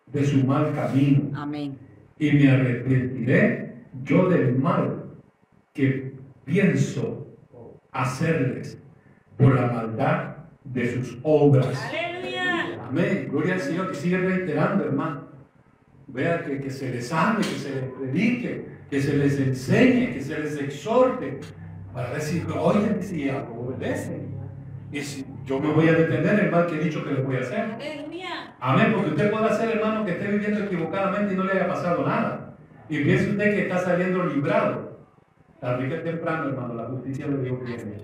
de 0.06 0.24
su 0.24 0.44
mal 0.44 0.74
camino. 0.74 1.30
Amén. 1.36 1.83
Y 2.18 2.32
me 2.32 2.50
arrepentiré 2.50 3.74
yo 4.02 4.28
del 4.28 4.56
mal 4.56 5.04
que 5.72 6.14
pienso 6.44 7.26
hacerles 7.90 8.78
por 9.36 9.54
la 9.54 9.66
maldad 9.66 10.36
de 10.64 10.94
sus 10.94 11.18
obras. 11.22 11.80
Aleluya. 11.88 12.84
Amén. 12.88 13.28
Gloria 13.30 13.54
al 13.54 13.60
Señor 13.60 13.88
que 13.90 13.94
sigue 13.96 14.18
reiterando, 14.18 14.84
hermano. 14.84 15.24
Vea 16.06 16.44
que, 16.44 16.60
que 16.60 16.70
se 16.70 16.90
les 16.90 17.12
ame, 17.12 17.38
que 17.38 17.44
se 17.44 17.74
les 17.74 17.84
predique, 17.84 18.66
que 18.90 19.00
se 19.00 19.16
les 19.16 19.40
enseñe, 19.40 20.12
que 20.12 20.20
se 20.20 20.38
les 20.38 20.58
exhorte, 20.58 21.40
para 21.92 22.14
decir, 22.14 22.46
oigan 22.48 23.02
si 23.02 23.28
obedecen. 23.30 24.34
Y 24.92 25.00
si 25.00 25.24
yo 25.44 25.58
me 25.58 25.72
voy 25.72 25.88
a 25.88 25.92
detener 25.94 26.40
el 26.40 26.50
mal 26.50 26.66
que 26.66 26.76
he 26.76 26.84
dicho 26.84 27.02
que 27.02 27.12
les 27.12 27.24
voy 27.24 27.36
a 27.36 27.40
hacer. 27.40 27.60
Aleluya. 27.60 28.33
Amén, 28.60 28.92
porque 28.94 29.10
usted 29.10 29.30
puede 29.30 29.46
hacer, 29.46 29.76
hermano, 29.76 30.04
que 30.04 30.12
esté 30.12 30.28
viviendo 30.28 30.64
equivocadamente 30.64 31.34
y 31.34 31.36
no 31.36 31.44
le 31.44 31.52
haya 31.52 31.68
pasado 31.68 32.06
nada. 32.06 32.54
Y 32.88 33.02
piense 33.02 33.30
usted 33.30 33.54
que 33.54 33.62
está 33.62 33.78
saliendo 33.78 34.24
librado. 34.24 34.98
Tarde 35.60 35.88
que 35.88 35.96
temprano, 35.98 36.50
hermano, 36.50 36.74
la 36.74 36.84
justicia 36.84 37.26
de 37.26 37.42
Dios 37.42 37.58
viene. 37.64 38.02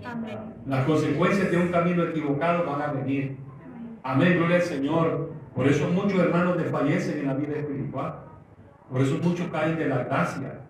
Las 0.67 0.85
consecuencias 0.85 1.51
de 1.51 1.57
un 1.59 1.69
camino 1.69 2.05
equivocado 2.05 2.65
van 2.65 2.83
a 2.83 2.93
venir. 2.93 3.37
Amén, 4.03 4.37
gloria 4.39 4.57
al 4.57 4.63
Señor. 4.63 5.33
Por 5.55 5.67
eso 5.67 5.89
muchos 5.89 6.19
hermanos 6.19 6.57
desfallecen 6.57 7.19
en 7.21 7.27
la 7.27 7.35
vida 7.35 7.57
espiritual. 7.59 8.15
Por 8.91 9.03
eso 9.03 9.19
muchos 9.23 9.47
caen 9.49 9.77
de 9.79 9.89
la 9.89 10.05
gracia. 10.05 10.61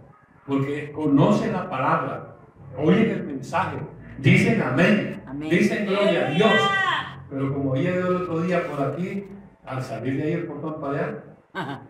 Porque 0.46 0.90
conocen 0.90 1.52
la 1.52 1.70
palabra, 1.70 2.34
oyen 2.76 3.10
el 3.10 3.24
mensaje, 3.24 3.76
dicen 4.18 4.60
amén, 4.60 5.22
Amén. 5.26 5.48
dicen 5.48 5.86
gloria 5.86 6.26
a 6.26 6.30
Dios. 6.30 6.50
Pero 7.30 7.54
como 7.54 7.72
oí 7.72 7.86
el 7.86 8.02
otro 8.02 8.40
día 8.40 8.66
por 8.66 8.82
aquí, 8.82 9.26
al 9.64 9.82
salir 9.82 10.16
de 10.16 10.22
ahí 10.22 10.32
el 10.32 10.46
portón 10.46 10.80
para 10.80 11.22
allá, 11.54 11.82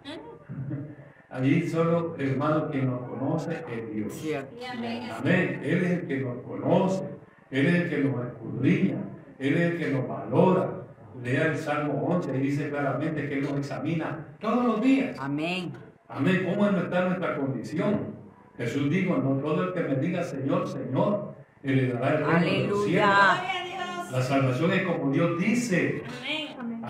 allí 1.30 1.68
solo 1.68 2.16
hermano 2.18 2.70
que 2.70 2.82
nos 2.82 3.00
conoce 3.08 3.64
es 3.70 3.94
Dios. 3.94 4.44
Amén. 4.72 5.08
Amén. 5.10 5.60
Él 5.62 5.84
es 5.84 5.90
el 5.90 6.06
que 6.06 6.18
nos 6.18 6.38
conoce, 6.42 7.04
Él 7.50 7.66
es 7.66 7.74
el 7.74 7.90
que 7.90 7.98
nos 7.98 8.26
escudriña, 8.26 8.98
Él 9.38 9.54
es 9.54 9.72
el 9.72 9.78
que 9.78 9.90
nos 9.90 10.08
valora. 10.08 10.76
Lea 11.22 11.48
el 11.48 11.56
Salmo 11.56 12.04
11 12.06 12.36
y 12.36 12.40
dice 12.40 12.70
claramente 12.70 13.28
que 13.28 13.38
Él 13.38 13.42
nos 13.42 13.58
examina 13.58 14.26
todos 14.40 14.64
los 14.64 14.80
días. 14.80 15.16
Amén. 15.18 15.72
Amén. 16.08 16.46
¿Cómo 16.48 16.66
es 16.66 16.72
nuestra, 16.72 17.04
nuestra 17.06 17.36
condición? 17.36 18.14
Jesús 18.56 18.90
dijo, 18.90 19.16
no 19.16 19.36
todo 19.40 19.64
el 19.64 19.72
que 19.72 19.80
me 19.80 19.96
diga 19.96 20.22
Señor, 20.22 20.68
Señor, 20.68 21.34
Él 21.62 21.76
le 21.76 21.92
dará 21.92 22.10
el 22.10 22.24
reino 22.26 22.62
de 22.62 22.68
los 22.68 22.84
cielos. 22.84 23.08
Aleluya. 23.08 23.40
Gloria 23.40 23.60
a 23.60 23.64
Dios. 23.64 24.12
La 24.12 24.22
salvación 24.22 24.72
es 24.72 24.82
como 24.82 25.12
Dios 25.12 25.38
dice. 25.38 26.02
Amén. 26.20 26.39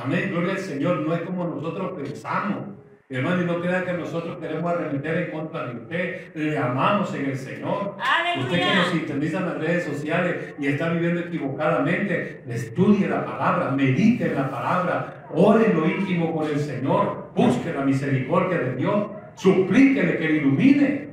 Amén, 0.02 0.30
gloria 0.30 0.52
al 0.52 0.58
Señor, 0.58 1.00
no 1.06 1.14
es 1.14 1.20
como 1.22 1.44
nosotros 1.44 1.92
pensamos. 1.92 2.70
Hermano, 3.08 3.42
y 3.42 3.44
no 3.44 3.60
crea 3.60 3.84
que 3.84 3.92
nosotros 3.92 4.38
queremos 4.38 4.72
arremeter 4.72 5.18
en 5.18 5.30
contra 5.32 5.66
de 5.66 5.80
usted. 5.80 6.34
Le 6.34 6.56
amamos 6.56 7.12
en 7.12 7.26
el 7.26 7.36
Señor. 7.36 7.96
Usted 8.38 8.58
que 8.58 8.74
nos 8.76 8.86
sintoniza 8.92 9.38
en 9.38 9.46
las 9.46 9.58
redes 9.58 9.84
sociales 9.84 10.54
y 10.60 10.68
está 10.68 10.90
viviendo 10.90 11.20
equivocadamente, 11.20 12.44
estudie 12.48 13.08
la 13.08 13.24
palabra, 13.24 13.72
medite 13.72 14.26
en 14.26 14.36
la 14.36 14.48
palabra, 14.48 15.26
ore 15.34 15.66
en 15.66 15.80
lo 15.80 15.88
íntimo 15.88 16.32
con 16.34 16.46
el 16.46 16.60
Señor, 16.60 17.32
busque 17.34 17.72
la 17.72 17.82
misericordia 17.82 18.58
de 18.58 18.76
Dios, 18.76 19.06
suplíquele 19.34 20.16
que 20.16 20.28
le 20.28 20.36
ilumine. 20.36 21.08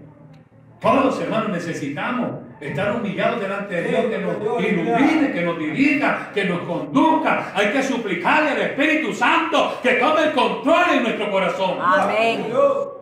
Todos, 0.80 1.20
hermanos, 1.20 1.50
necesitamos 1.50 2.47
estar 2.60 2.96
humillados 2.96 3.42
delante 3.42 3.76
de 3.76 3.90
Dios, 3.90 4.06
que 4.06 4.18
nos 4.18 4.64
ilumine, 4.64 5.32
que 5.32 5.42
nos 5.42 5.60
dirija, 5.60 6.32
que 6.34 6.46
nos 6.46 6.62
conduzca. 6.62 7.52
Hay 7.54 7.68
que 7.68 7.84
suplicarle 7.84 8.52
al 8.52 8.62
Espíritu 8.62 9.14
Santo 9.14 9.80
que 9.84 9.94
tome 9.94 10.24
el 10.24 10.32
control 10.32 10.86
en 10.94 11.04
nuestro 11.04 11.32
corazón. 11.32 11.78
Amén. 11.82 12.48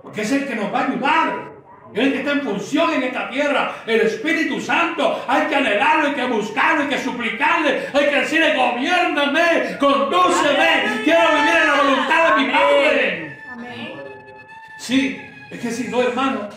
Porque 0.04 0.22
es 0.22 0.32
el 0.32 0.48
que 0.48 0.56
nos 0.56 0.74
va 0.74 0.82
a 0.82 0.88
ayudar. 0.88 1.56
Es 1.94 2.04
el 2.04 2.12
que 2.12 2.20
está 2.20 2.32
en 2.34 2.41
función 2.41 2.94
en 2.94 3.04
esta 3.04 3.30
tierra. 3.30 3.72
El 3.88 4.02
Espíritu 4.02 4.60
Santo. 4.60 5.24
Hay 5.28 5.48
que 5.48 5.56
anhelarlo, 5.56 6.08
hay 6.10 6.13
que 6.13 6.26
buscarlo, 6.26 6.82
hay 6.82 6.89
que 6.89 6.98
suplicarle. 6.98 7.88
Hay 7.94 8.10
que 8.10 8.15
decirle, 8.20 8.54
gobiername, 8.54 9.78
condúceme. 9.80 11.02
Quiero 11.06 11.30
vivir 11.30 11.56
en 11.62 11.68
la 11.68 11.82
voluntad 11.82 12.36
de 12.36 12.44
mi 12.44 12.52
Padre. 12.52 13.38
Amén. 13.50 13.94
Sí, 14.78 15.22
es 15.50 15.60
que 15.60 15.72
si 15.72 15.88
no, 15.88 16.02
hermano, 16.02 16.50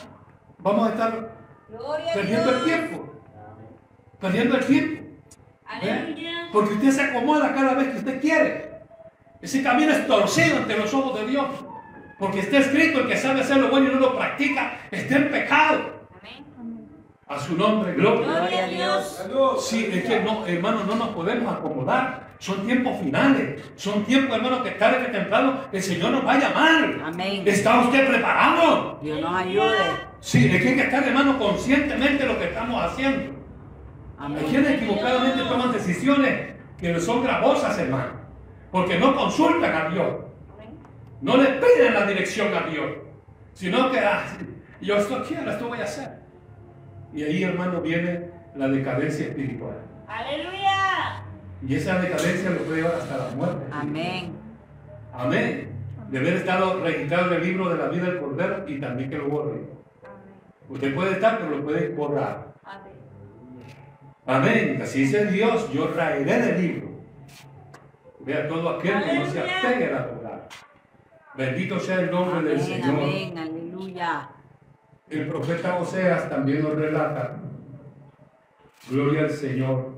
vamos 0.58 0.88
a 0.88 0.90
estar 0.90 1.37
perdiendo 2.14 2.50
el 2.50 2.56
Dios. 2.56 2.64
tiempo. 2.64 3.14
Perdiendo 4.20 4.56
el 4.56 4.66
tiempo. 4.66 5.02
Aleluya. 5.66 6.48
Porque 6.52 6.74
usted 6.74 6.90
se 6.90 7.02
acomoda 7.02 7.54
cada 7.54 7.74
vez 7.74 7.88
que 7.88 7.98
usted 7.98 8.20
quiere. 8.20 8.68
Ese 9.40 9.62
camino 9.62 9.92
es 9.92 10.06
torcido 10.06 10.58
ante 10.58 10.76
los 10.76 10.92
ojos 10.94 11.20
de 11.20 11.26
Dios. 11.26 11.46
Porque 12.18 12.40
está 12.40 12.58
escrito, 12.58 13.00
el 13.00 13.08
que 13.08 13.16
sabe 13.16 13.42
hacer 13.42 13.58
lo 13.58 13.68
bueno 13.68 13.90
y 13.90 13.94
no 13.94 14.00
lo 14.00 14.16
practica, 14.16 14.78
está 14.90 15.16
en 15.16 15.30
pecado. 15.30 16.08
Amén. 16.18 16.88
A 17.28 17.38
su 17.38 17.56
nombre, 17.56 17.94
gloria. 17.94 18.26
Gloria 18.26 18.64
a 18.64 18.68
Dios. 18.68 19.66
Sí, 19.66 19.88
es 19.92 20.04
que 20.04 20.20
no, 20.20 20.44
hermano, 20.46 20.84
no 20.84 20.96
nos 20.96 21.10
podemos 21.10 21.54
acomodar. 21.54 22.27
Son 22.38 22.64
tiempos 22.66 23.00
finales. 23.00 23.62
Son 23.76 24.04
tiempos, 24.04 24.36
hermano, 24.36 24.62
que 24.62 24.70
tarde 24.72 25.06
que 25.06 25.12
temprano 25.12 25.60
el 25.72 25.82
Señor 25.82 26.12
nos 26.12 26.26
va 26.26 26.34
a 26.34 26.38
llamar. 26.38 27.00
Amén. 27.04 27.42
¿Está 27.44 27.80
usted 27.80 28.08
preparado? 28.08 28.98
Dios 29.02 29.20
nos 29.20 29.34
ayude. 29.34 29.76
Sí, 30.20 30.50
es 30.50 30.62
que 30.62 30.68
hay 30.68 30.74
que 30.76 30.82
estar, 30.82 31.02
hermano, 31.02 31.38
conscientemente 31.38 32.24
de 32.24 32.32
lo 32.32 32.38
que 32.38 32.46
estamos 32.46 32.82
haciendo. 32.82 33.38
Hay 34.18 34.26
Amén. 34.26 34.44
quienes 34.48 34.70
equivocadamente 34.70 35.42
toman 35.44 35.72
decisiones 35.72 36.54
que 36.78 37.00
son 37.00 37.24
gravosas, 37.24 37.78
hermano. 37.78 38.12
Porque 38.70 38.98
no 38.98 39.14
consultan 39.14 39.74
a 39.74 39.88
Dios. 39.90 40.06
No 41.20 41.36
le 41.36 41.46
piden 41.46 41.94
la 41.94 42.06
dirección 42.06 42.54
a 42.54 42.68
Dios. 42.68 42.86
Sino 43.54 43.90
que, 43.90 43.98
ah, 43.98 44.24
yo 44.80 44.96
esto 44.96 45.24
quiero, 45.26 45.50
esto 45.50 45.68
voy 45.68 45.80
a 45.80 45.84
hacer. 45.84 46.20
Y 47.12 47.24
ahí, 47.24 47.42
hermano, 47.42 47.80
viene 47.80 48.30
la 48.54 48.68
decadencia 48.68 49.26
espiritual. 49.26 49.76
Aleluya. 50.06 50.77
Y 51.66 51.74
esa 51.74 51.98
decadencia 51.98 52.50
lo 52.50 52.58
puede 52.58 52.82
llevar 52.82 52.96
hasta 52.96 53.16
la 53.16 53.30
muerte. 53.34 53.66
Amén. 53.72 54.32
Amén. 55.12 55.72
De 56.10 56.18
haber 56.18 56.34
estado 56.34 56.80
registrado 56.82 57.32
en 57.32 57.40
el 57.40 57.48
libro 57.48 57.68
de 57.68 57.78
la 57.78 57.88
vida 57.88 58.04
del 58.04 58.20
Cordero 58.20 58.64
y 58.68 58.80
también 58.80 59.10
que 59.10 59.18
lo 59.18 59.28
borre. 59.28 59.60
Usted 60.68 60.94
puede 60.94 61.12
estar, 61.12 61.38
pero 61.38 61.56
lo 61.56 61.64
puede 61.64 61.88
borrar. 61.90 62.54
Amén. 62.64 62.92
Amén. 64.26 64.82
Así 64.82 65.00
dice 65.00 65.26
Dios, 65.26 65.70
yo 65.72 65.92
raeré 65.94 66.40
del 66.40 66.62
libro. 66.62 66.88
Vea 68.20 68.46
todo 68.46 68.68
aquel 68.68 69.02
que 69.02 69.18
no 69.18 69.26
se 69.26 69.40
apegue 69.40 69.86
a 69.86 69.92
la 69.92 70.06
verdad. 70.06 70.48
Bendito 71.34 71.80
sea 71.80 72.00
el 72.00 72.10
nombre 72.10 72.42
del. 72.42 72.60
Señor. 72.60 72.90
Amén. 72.90 73.38
Aleluya. 73.38 74.28
El 75.08 75.28
profeta 75.28 75.76
Oseas 75.76 76.28
también 76.28 76.62
nos 76.62 76.74
relata. 76.74 77.36
Gloria 78.90 79.22
al 79.22 79.30
Señor. 79.30 79.97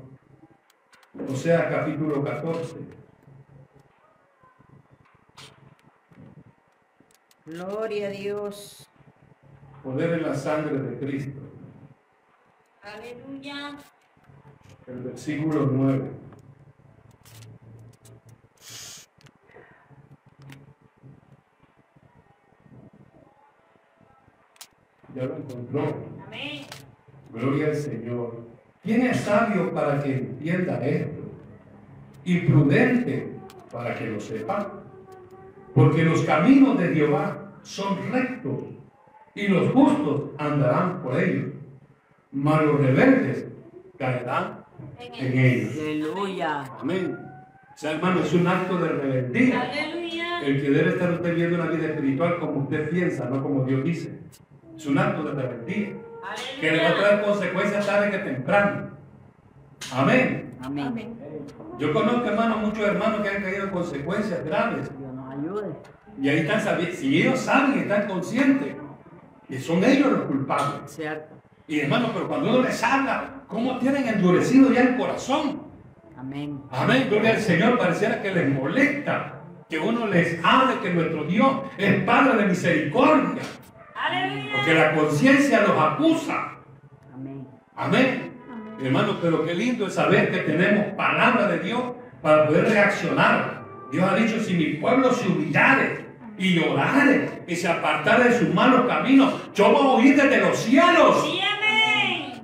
Oseas 1.19 1.65
capítulo 1.69 2.23
14. 2.23 2.75
Gloria 7.45 8.07
a 8.07 8.11
Dios. 8.11 8.89
Poder 9.83 10.13
en 10.13 10.23
la 10.23 10.35
sangre 10.35 10.79
de 10.79 10.97
Cristo. 10.99 11.41
Aleluya. 12.81 13.77
El 14.87 14.99
versículo 14.99 15.65
9. 15.65 16.11
Ya 25.13 25.23
lo 25.25 25.35
encontró. 25.35 25.81
Amén. 26.25 26.65
Gloria 27.33 27.67
al 27.67 27.75
Señor. 27.75 28.45
¿Quién 28.81 29.01
es 29.07 29.17
sabio 29.21 29.73
para 29.73 30.01
que 30.01 30.30
entienda 30.41 30.83
esto? 30.85 31.21
Y 32.23 32.39
prudente 32.41 33.33
para 33.71 33.95
que 33.95 34.07
lo 34.07 34.19
sepa. 34.19 34.73
Porque 35.73 36.03
los 36.03 36.21
caminos 36.23 36.77
de 36.77 36.93
Jehová 36.93 37.53
son 37.61 37.97
rectos 38.11 38.59
y 39.35 39.47
los 39.47 39.71
justos 39.71 40.23
andarán 40.37 41.01
por 41.01 41.19
ellos. 41.19 41.53
Mas 42.31 42.63
los 42.63 42.79
rebeldes 42.79 43.47
caerán 43.97 44.65
En 45.13 45.37
ellos. 45.37 45.73
Aleluya. 45.73 46.63
Amén. 46.79 47.17
O 47.73 47.77
sea, 47.77 47.91
hermano, 47.91 48.21
es 48.21 48.33
un 48.33 48.47
acto 48.47 48.77
de 48.77 48.89
rebeldía. 48.89 49.61
Aleluya. 49.61 50.41
El 50.41 50.61
que 50.61 50.69
debe 50.69 50.89
estar 50.91 51.11
usted 51.11 51.35
viendo 51.35 51.55
una 51.55 51.67
vida 51.67 51.87
espiritual 51.87 52.39
como 52.39 52.61
usted 52.61 52.89
piensa, 52.89 53.29
no 53.29 53.41
como 53.41 53.63
Dios 53.63 53.83
dice. 53.83 54.19
Es 54.75 54.85
un 54.85 54.97
acto 54.97 55.23
de 55.23 55.41
rebeldía. 55.41 55.93
Que 56.59 56.71
le 56.71 56.83
va 56.83 56.89
a 56.89 56.95
traer 56.95 57.21
consecuencias 57.23 57.85
tarde 57.85 58.11
que 58.11 58.19
temprano. 58.19 58.90
Amén. 59.93 60.55
Amén. 60.63 61.17
Yo 61.79 61.93
conozco, 61.93 62.25
hermano, 62.25 62.57
muchos 62.57 62.79
hermanos 62.87 63.21
que 63.21 63.29
han 63.29 63.43
caído 63.43 63.63
en 63.65 63.69
consecuencias 63.71 64.45
graves. 64.45 64.89
Dios 64.97 65.13
nos 65.13 65.33
ayude. 65.33 65.75
Y 66.21 66.29
ahí 66.29 66.39
están 66.39 66.61
sabiendo. 66.61 66.95
Si 66.95 67.21
ellos 67.21 67.39
saben 67.39 67.79
están 67.79 68.07
conscientes, 68.07 68.75
Y 69.49 69.57
son 69.57 69.83
ellos 69.83 70.11
los 70.11 70.21
culpables. 70.21 70.79
Cierto. 70.85 71.35
Y 71.67 71.81
hermano, 71.81 72.09
pero 72.13 72.27
cuando 72.27 72.49
uno 72.49 72.61
les 72.61 72.81
habla, 72.83 73.43
¿cómo 73.47 73.77
tienen 73.79 74.07
endurecido 74.07 74.71
ya 74.71 74.81
el 74.81 74.97
corazón? 74.97 75.63
Amén. 76.17 76.61
Amén, 76.71 77.07
gloria 77.09 77.31
al 77.31 77.41
Señor, 77.41 77.77
pareciera 77.77 78.21
que 78.21 78.31
les 78.33 78.53
molesta 78.53 79.41
que 79.71 79.79
uno 79.79 80.05
les 80.05 80.37
hable 80.43 80.79
que 80.81 80.93
nuestro 80.93 81.23
Dios 81.23 81.49
es 81.77 82.03
Padre 82.03 82.37
de 82.37 82.45
misericordia, 82.47 83.41
Aleluya. 83.95 84.51
porque 84.53 84.73
la 84.73 84.95
conciencia 84.95 85.61
los 85.61 85.79
acusa. 85.79 86.57
Amén. 87.13 87.47
Amén. 87.75 88.33
Hermano, 88.83 89.17
pero 89.21 89.45
qué 89.45 89.53
lindo 89.53 89.87
es 89.87 89.93
saber 89.93 90.31
que 90.31 90.39
tenemos 90.39 90.93
palabra 90.95 91.47
de 91.47 91.59
Dios 91.59 91.81
para 92.21 92.47
poder 92.47 92.69
reaccionar. 92.69 93.61
Dios 93.91 94.09
ha 94.09 94.15
dicho, 94.15 94.39
si 94.39 94.53
mi 94.53 94.73
pueblo 94.75 95.13
se 95.13 95.27
humillare 95.27 96.05
y 96.37 96.55
llorare 96.55 97.43
y 97.45 97.55
se 97.55 97.67
apartare 97.67 98.25
de 98.25 98.39
sus 98.39 98.53
malos 98.53 98.87
caminos, 98.87 99.33
yo 99.53 99.71
voy 99.71 99.81
a 99.81 99.89
oír 99.89 100.15
desde 100.15 100.39
los 100.39 100.57
cielos. 100.57 101.23
Sí, 101.23 101.39
amén. 101.39 102.41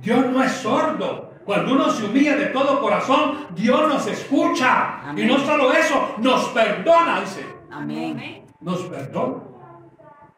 Dios 0.00 0.26
no 0.26 0.42
es 0.42 0.52
sordo. 0.52 1.32
Cuando 1.44 1.74
uno 1.74 1.90
se 1.90 2.04
humilla 2.04 2.36
de 2.36 2.46
todo 2.46 2.80
corazón, 2.80 3.46
Dios 3.54 3.88
nos 3.88 4.06
escucha. 4.06 5.14
Y 5.16 5.24
no 5.24 5.38
solo 5.38 5.72
eso, 5.72 6.16
nos 6.18 6.48
perdona, 6.48 7.20
dice. 7.20 7.44
Amén. 7.70 8.44
Nos 8.60 8.82
perdona. 8.82 9.42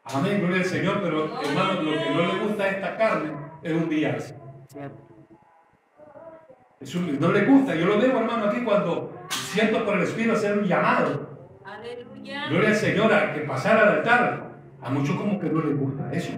Amén, 0.05 0.41
gloria 0.41 0.59
al 0.59 0.65
Señor. 0.65 1.01
Pero 1.03 1.41
hermano, 1.43 1.83
lo 1.83 1.93
que 1.93 2.11
no 2.11 2.33
le 2.33 2.39
gusta 2.45 2.65
a 2.65 2.69
esta 2.69 2.97
carne 2.97 3.31
es 3.63 3.73
humillarse. 3.73 4.37
Cierto. 4.69 5.06
No 6.81 7.33
le 7.33 7.45
gusta. 7.47 7.75
Yo 7.75 7.87
lo 7.87 7.99
veo, 7.99 8.19
hermano, 8.19 8.47
aquí 8.47 8.63
cuando 8.63 9.27
siento 9.31 9.85
por 9.85 9.97
el 9.97 10.03
Espíritu 10.03 10.35
hacer 10.35 10.59
un 10.59 10.65
llamado. 10.65 11.51
Aleluya. 11.65 12.49
Gloria 12.49 12.69
al 12.69 12.77
Señor 12.77 13.13
a 13.13 13.33
que 13.33 13.41
pasara 13.41 13.83
al 13.83 13.89
altar. 13.99 14.47
A 14.83 14.91
muchos 14.91 15.17
como 15.17 15.41
que 15.41 15.49
no 15.49 15.63
les 15.63 15.79
gusta 15.79 16.13
eso. 16.13 16.33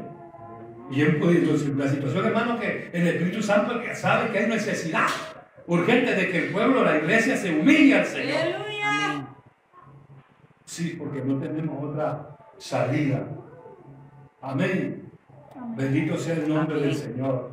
Y 0.90 1.02
es 1.02 1.16
pues, 1.16 1.66
la 1.76 1.88
situación, 1.88 2.26
hermano, 2.26 2.58
que 2.58 2.88
el 2.92 3.08
Espíritu 3.08 3.42
Santo 3.42 3.80
que 3.80 3.94
sabe 3.94 4.30
que 4.30 4.38
hay 4.38 4.46
necesidad 4.46 5.08
urgente 5.66 6.14
de 6.14 6.30
que 6.30 6.46
el 6.46 6.52
pueblo, 6.52 6.82
la 6.82 6.96
iglesia 6.96 7.36
se 7.36 7.58
humille 7.58 7.98
al 7.98 8.06
Señor. 8.06 8.38
Aleluya. 8.40 9.28
Sí, 10.64 10.96
porque 10.98 11.20
no 11.20 11.38
tenemos 11.38 11.84
otra 11.84 12.36
salida. 12.56 13.26
Amén. 14.40 15.10
Bendito 15.76 16.16
sea 16.16 16.34
el 16.34 16.48
nombre 16.48 16.76
Amén. 16.76 16.88
del 16.88 16.96
Señor. 16.96 17.50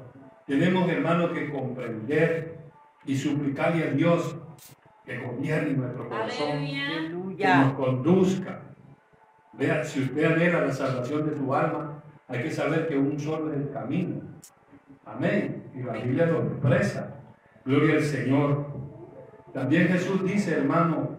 Tenemos, 0.47 0.89
hermano, 0.89 1.33
que 1.33 1.49
comprender 1.49 2.55
y 3.05 3.15
suplicarle 3.15 3.87
a 3.87 3.91
Dios 3.91 4.35
que 5.05 5.19
gobierne 5.19 5.73
nuestro 5.73 6.09
corazón. 6.09 6.49
Aleluya. 6.49 7.53
que 7.53 7.65
nos 7.65 7.73
conduzca. 7.73 8.61
Vea, 9.53 9.83
si 9.83 10.01
usted 10.03 10.25
anhela 10.25 10.61
la 10.61 10.73
salvación 10.73 11.25
de 11.25 11.31
tu 11.35 11.53
alma, 11.53 12.03
hay 12.27 12.43
que 12.43 12.51
saber 12.51 12.87
que 12.87 12.97
un 12.97 13.19
solo 13.19 13.51
es 13.53 13.57
el 13.59 13.71
camino. 13.71 14.21
Amén. 15.05 15.71
Y 15.75 15.83
la 15.83 15.93
Biblia 15.93 16.25
lo 16.25 16.43
expresa. 16.43 17.15
Gloria 17.63 17.95
al 17.95 18.03
Señor. 18.03 18.65
También 19.53 19.87
Jesús 19.87 20.23
dice, 20.25 20.57
hermano, 20.57 21.17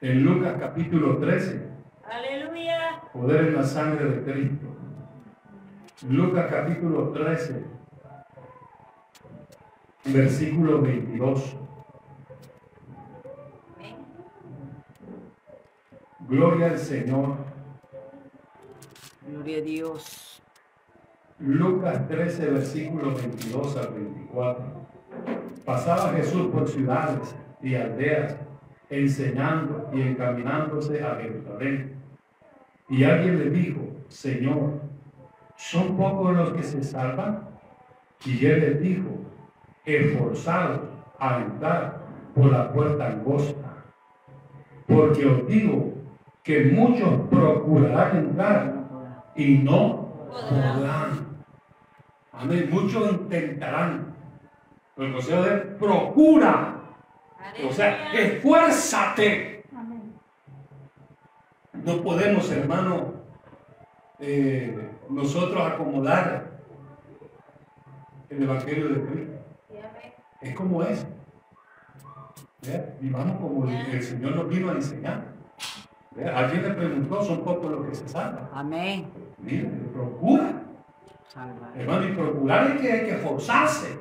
en 0.00 0.22
Lucas 0.22 0.54
capítulo 0.60 1.16
13, 1.18 1.68
Aleluya. 2.04 3.02
poder 3.12 3.48
en 3.48 3.54
la 3.56 3.64
sangre 3.64 4.04
de 4.04 4.22
Cristo. 4.32 4.66
Lucas 6.08 6.46
capítulo 6.50 7.08
13, 7.10 7.64
versículo 10.04 10.80
22. 10.82 11.56
Gloria 16.28 16.70
al 16.70 16.78
Señor. 16.78 17.36
Gloria 19.28 19.58
a 19.58 19.60
Dios. 19.60 20.42
Lucas 21.38 22.08
13, 22.08 22.50
versículo 22.50 23.14
22 23.14 23.76
al 23.76 23.92
24. 23.94 24.64
Pasaba 25.64 26.12
Jesús 26.12 26.48
por 26.48 26.68
ciudades 26.68 27.34
y 27.60 27.74
aldeas, 27.74 28.36
enseñando 28.90 29.90
y 29.92 30.02
encaminándose 30.02 31.02
a 31.02 31.16
Jerusalén. 31.16 31.96
Y 32.88 33.04
alguien 33.04 33.38
le 33.38 33.50
dijo, 33.50 33.80
Señor, 34.08 34.80
¿son 35.56 35.96
pocos 35.96 36.34
los 36.36 36.52
que 36.52 36.62
se 36.62 36.82
salvan? 36.82 37.48
Y 38.24 38.44
él 38.46 38.60
les 38.60 38.80
dijo, 38.80 39.08
esforzados 39.84 40.80
a 41.18 41.40
entrar 41.40 42.02
por 42.34 42.50
la 42.50 42.72
puerta 42.72 43.06
angosta, 43.08 43.84
porque 44.86 45.26
os 45.26 45.46
digo 45.46 45.94
que 46.42 46.64
muchos 46.72 47.28
procurarán 47.30 48.16
entrar 48.16 48.74
y 49.36 49.58
no 49.58 50.02
Podrán. 50.32 51.44
Amén. 52.32 52.68
Muchos 52.70 53.12
intentarán. 53.12 54.14
Pero 54.94 55.08
el 55.08 55.14
consejo 55.14 55.42
de 55.42 55.52
él, 55.52 55.60
procura. 55.78 56.80
O 57.68 57.72
sea, 57.72 58.12
esfuérzate. 58.12 59.64
No 61.72 62.02
podemos, 62.02 62.50
hermano, 62.50 63.14
eh, 64.20 64.90
nosotros 65.08 65.60
acomodar 65.66 66.60
el 68.30 68.42
Evangelio 68.42 68.88
de 68.88 69.00
Cristo. 69.02 69.31
Es 70.42 70.54
como 70.54 70.82
es. 70.82 71.06
¿Ve? 72.62 72.94
Vivamos 73.00 73.36
como 73.38 73.68
el, 73.68 73.74
el 73.74 74.02
Señor 74.02 74.36
nos 74.36 74.48
vino 74.48 74.70
a 74.70 74.74
enseñar. 74.74 75.24
¿Ve? 76.12 76.28
Alguien 76.28 76.62
le 76.62 76.70
preguntó, 76.70 77.22
son 77.22 77.44
pocos 77.44 77.70
los 77.70 77.86
que 77.86 77.94
se 77.94 78.08
salvan. 78.08 78.48
Amén. 78.52 79.06
Mire, 79.38 79.68
procura. 79.92 80.62
Salva. 81.28 81.70
Hermano, 81.74 82.08
y 82.08 82.12
procurar 82.12 82.70
es 82.72 82.80
que 82.80 82.92
hay 82.92 83.06
que 83.06 83.16
forzarse. 83.16 83.98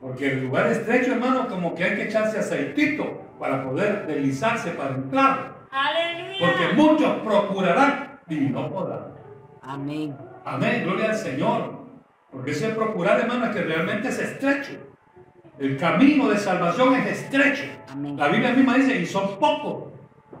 Porque 0.00 0.32
el 0.32 0.46
lugar 0.46 0.66
estrecho, 0.66 1.12
hermano, 1.12 1.46
como 1.46 1.74
que 1.74 1.84
hay 1.84 1.96
que 1.96 2.04
echarse 2.04 2.38
aceitito 2.38 3.04
para 3.38 3.62
poder 3.62 4.06
deslizarse 4.06 4.70
para 4.72 4.94
entrar. 4.94 5.66
Aleluya. 5.70 6.38
Porque 6.40 6.74
muchos 6.74 7.12
procurarán 7.20 8.20
y 8.28 8.36
no 8.36 8.70
podrán. 8.70 9.12
Amén. 9.62 10.16
Amén, 10.44 10.82
gloria 10.84 11.10
al 11.10 11.16
Señor. 11.16 11.80
Porque 12.30 12.52
ese 12.52 12.70
procurar, 12.70 13.20
hermano, 13.20 13.46
es 13.46 13.56
que 13.56 13.62
realmente 13.62 14.08
es 14.08 14.18
estrecho. 14.18 14.89
El 15.60 15.76
camino 15.76 16.30
de 16.30 16.38
salvación 16.38 16.94
es 16.94 17.20
estrecho. 17.20 17.64
Amén. 17.90 18.16
La 18.16 18.28
Biblia 18.28 18.54
misma 18.54 18.76
dice, 18.76 18.98
y 18.98 19.04
son 19.04 19.38
pocos 19.38 19.92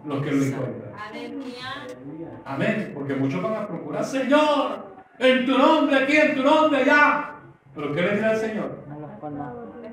los 0.06 0.22
que 0.22 0.32
lo 0.32 0.44
encuentran. 0.44 0.94
Aleluya. 0.98 2.40
Amén. 2.46 2.92
Porque 2.94 3.14
muchos 3.14 3.42
van 3.42 3.54
a 3.54 3.68
procurar, 3.68 4.02
Señor, 4.02 4.86
en 5.18 5.44
tu 5.44 5.58
nombre 5.58 5.96
aquí, 5.98 6.16
en 6.16 6.34
tu 6.36 6.42
nombre 6.42 6.80
allá. 6.80 7.34
Pero 7.74 7.92
¿qué 7.92 8.00
le 8.00 8.14
dirá 8.14 8.32
el 8.32 8.38
Señor? 8.38 8.78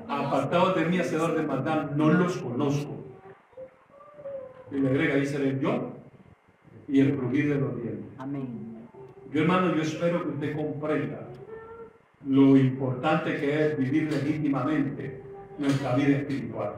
Apartados 0.08 0.76
de 0.76 0.86
mí, 0.86 0.98
hacedor 0.98 1.36
de 1.36 1.42
maldad, 1.42 1.90
no 1.90 2.08
los 2.08 2.38
conozco. 2.38 2.96
Y 4.72 4.76
le 4.76 4.88
agrega, 4.88 5.16
dice 5.16 5.36
el 5.36 5.60
yo 5.60 5.92
y 6.88 7.00
el 7.00 7.14
crujir 7.18 7.50
de 7.52 7.60
los 7.60 7.76
dientes. 7.76 8.06
Amén. 8.16 8.78
Yo, 9.30 9.42
hermano, 9.42 9.74
yo 9.74 9.82
espero 9.82 10.22
que 10.22 10.30
usted 10.30 10.56
comprenda 10.56 11.27
lo 12.26 12.56
importante 12.56 13.36
que 13.36 13.66
es 13.66 13.78
vivir 13.78 14.12
legítimamente 14.12 15.22
nuestra 15.58 15.94
vida 15.94 16.18
espiritual. 16.18 16.72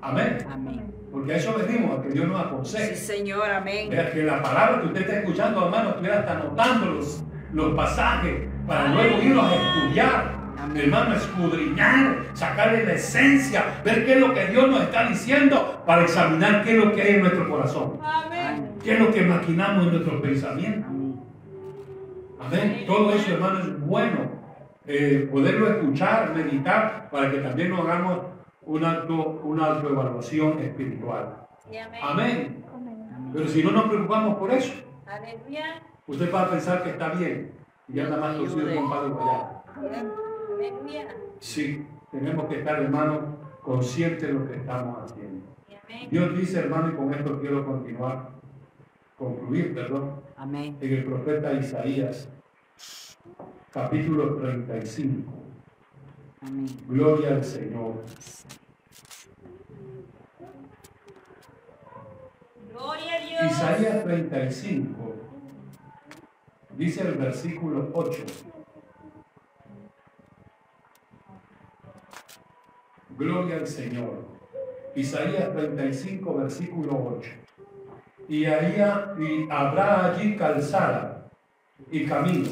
Amén. 0.00 0.38
Amén. 0.50 0.94
Porque 1.10 1.32
a 1.32 1.36
eso 1.36 1.54
venimos, 1.56 1.98
a 1.98 2.02
que 2.02 2.10
Dios 2.10 2.28
nos 2.28 2.38
Sí, 2.40 2.46
aconseje. 2.46 2.94
Señor. 2.96 3.50
Amén. 3.50 3.90
Vea, 3.90 4.12
que 4.12 4.22
la 4.22 4.42
palabra 4.42 4.80
que 4.80 4.86
usted 4.88 5.00
está 5.00 5.18
escuchando, 5.20 5.64
hermano, 5.64 5.90
estuviera 5.90 6.20
hasta 6.20 6.32
anotando 6.38 6.86
los, 6.92 7.24
los 7.52 7.74
pasajes 7.74 8.46
para 8.66 8.88
luego 8.88 9.22
irlos 9.22 9.44
a 9.44 9.54
estudiar. 9.54 10.38
Amén. 10.58 10.82
Hermano, 10.84 11.14
escudriñar, 11.14 12.24
sacarle 12.34 12.84
la 12.84 12.92
esencia, 12.92 13.80
ver 13.84 14.04
qué 14.04 14.14
es 14.14 14.20
lo 14.20 14.34
que 14.34 14.46
Dios 14.48 14.68
nos 14.68 14.82
está 14.82 15.08
diciendo 15.08 15.82
para 15.86 16.02
examinar 16.02 16.62
qué 16.62 16.72
es 16.76 16.84
lo 16.84 16.92
que 16.92 17.02
hay 17.02 17.14
en 17.14 17.20
nuestro 17.20 17.48
corazón, 17.48 17.98
Amén. 18.02 18.72
qué 18.84 18.94
es 18.94 19.00
lo 19.00 19.10
que 19.10 19.22
maquinamos 19.22 19.86
en 19.86 19.92
nuestros 19.92 20.20
pensamientos. 20.20 20.84
Amén. 20.90 21.20
Amén. 22.40 22.84
Todo 22.86 23.12
eso, 23.14 23.32
hermano, 23.32 23.60
es 23.60 23.80
bueno. 23.80 24.37
Eh, 24.88 25.28
poderlo 25.30 25.68
escuchar, 25.68 26.34
meditar, 26.34 27.10
para 27.10 27.30
que 27.30 27.38
también 27.38 27.68
nos 27.68 27.80
hagamos 27.80 28.20
una, 28.62 28.92
auto, 28.92 29.42
una 29.44 29.66
autoevaluación 29.66 30.58
espiritual. 30.60 31.46
Sí, 31.58 31.76
amén. 31.76 32.00
Amén. 32.02 32.64
Amén. 32.74 33.30
Pero 33.34 33.48
si 33.48 33.62
no 33.62 33.72
nos 33.72 33.84
preocupamos 33.84 34.38
por 34.38 34.50
eso, 34.50 34.72
Aleluya. 35.06 35.82
usted 36.06 36.34
va 36.34 36.42
a 36.42 36.50
pensar 36.50 36.82
que 36.82 36.90
está 36.90 37.10
bien 37.10 37.52
y 37.86 38.00
anda 38.00 38.16
más 38.16 38.36
torcido 38.36 38.74
con 38.74 38.88
palo 38.90 39.20
allá. 39.20 39.62
Aleluya. 39.76 41.08
Sí, 41.38 41.86
tenemos 42.10 42.46
que 42.46 42.60
estar, 42.60 42.80
hermano, 42.80 43.36
conscientes 43.62 44.22
de 44.22 44.32
lo 44.32 44.48
que 44.48 44.56
estamos 44.56 45.02
haciendo. 45.02 45.44
Amén. 45.84 46.08
Dios 46.10 46.34
dice, 46.34 46.60
hermano, 46.60 46.90
y 46.90 46.94
con 46.94 47.12
esto 47.12 47.38
quiero 47.40 47.66
continuar, 47.66 48.30
concluir, 49.18 49.74
perdón, 49.74 50.22
Amén. 50.38 50.78
en 50.80 50.92
el 50.94 51.04
profeta 51.04 51.52
Isaías, 51.52 52.32
capítulo 53.72 54.36
35. 54.36 55.32
Amén. 56.40 56.66
Gloria 56.86 57.36
al 57.36 57.44
Señor. 57.44 58.04
Gloria 62.70 63.14
a 63.14 63.26
Dios. 63.26 63.52
Isaías 63.52 64.04
35, 64.04 65.14
Dice 66.76 67.02
el 67.02 67.14
versículo 67.14 67.90
8. 67.92 68.22
Gloria 73.16 73.56
al 73.56 73.66
Señor. 73.66 74.24
Isaías 74.94 75.52
35, 75.52 76.34
versículo 76.34 77.16
8. 77.18 77.30
Y, 78.28 78.44
ahí, 78.44 78.76
y 79.18 79.48
habrá 79.50 80.06
allí 80.06 80.36
calzada 80.36 81.28
y 81.90 82.06
camino, 82.06 82.48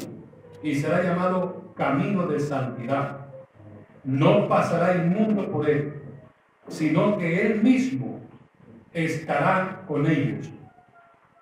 y 0.63 0.75
será 0.75 1.03
llamado 1.03 1.73
camino 1.75 2.27
de 2.27 2.39
santidad. 2.39 3.27
No 4.03 4.47
pasará 4.47 4.95
inmundo 4.95 5.51
por 5.51 5.69
él, 5.69 6.01
sino 6.67 7.17
que 7.17 7.45
él 7.45 7.61
mismo 7.61 8.21
estará 8.93 9.83
con 9.87 10.07
ellos. 10.07 10.49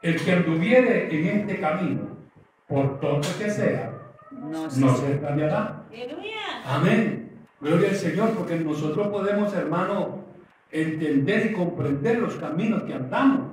El 0.02 0.24
que 0.24 0.32
anduviere 0.32 1.16
en 1.16 1.40
este 1.40 1.60
camino, 1.60 2.02
por 2.68 3.00
todo 3.00 3.22
que 3.22 3.50
sea, 3.50 3.92
No 4.32 4.64
no 4.64 4.70
se. 4.70 5.26
Aleluya. 5.26 6.36
Amén. 6.66 7.32
Gloria 7.62 7.90
al 7.90 7.96
Señor, 7.96 8.32
porque 8.32 8.58
nosotros 8.58 9.08
podemos, 9.08 9.54
hermano, 9.54 10.26
entender 10.72 11.52
y 11.52 11.54
comprender 11.54 12.20
los 12.20 12.36
caminos 12.36 12.84
que 12.84 12.94
andamos. 12.94 13.52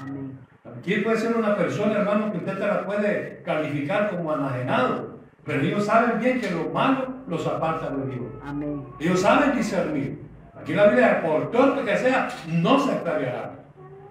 Amén. 0.00 0.38
¿Quién 0.84 1.02
puede 1.02 1.16
ser 1.18 1.36
una 1.36 1.56
persona, 1.56 1.98
hermano, 1.98 2.30
que 2.30 2.38
usted 2.38 2.54
te 2.58 2.66
la 2.66 2.84
puede 2.86 3.42
calificar 3.44 4.10
como 4.10 4.32
anajenado? 4.32 5.18
Pero 5.44 5.60
ellos 5.60 5.84
saben 5.84 6.20
bien 6.20 6.40
que 6.40 6.50
lo 6.50 6.70
malo 6.70 7.08
los 7.26 7.44
aparta 7.46 7.90
de 7.90 8.06
Dios. 8.14 8.26
Amén. 8.44 8.86
Ellos 9.00 9.20
saben 9.20 9.56
discernir. 9.56 10.22
Aquí 10.56 10.72
la 10.74 10.86
Biblia, 10.86 11.20
por 11.20 11.50
todo 11.50 11.84
que 11.84 11.96
sea, 11.96 12.28
no 12.46 12.78
se 12.78 12.92
extraviará. 12.92 13.54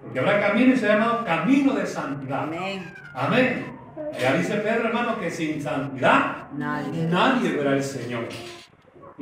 Porque 0.02 0.20
habrá 0.20 0.40
camino 0.40 0.74
y 0.74 0.76
se 0.76 0.88
llama 0.88 1.24
camino 1.24 1.72
de 1.72 1.86
santidad. 1.86 2.42
Amén. 2.42 2.92
Amén. 3.14 3.66
Ya 4.20 4.34
dice 4.34 4.56
Pedro, 4.56 4.88
hermano, 4.88 5.18
que 5.18 5.30
sin 5.30 5.62
santidad 5.62 6.48
Nadie. 6.54 7.04
nadie 7.08 7.52
verá 7.56 7.70
al 7.72 7.82
Señor. 7.82 8.24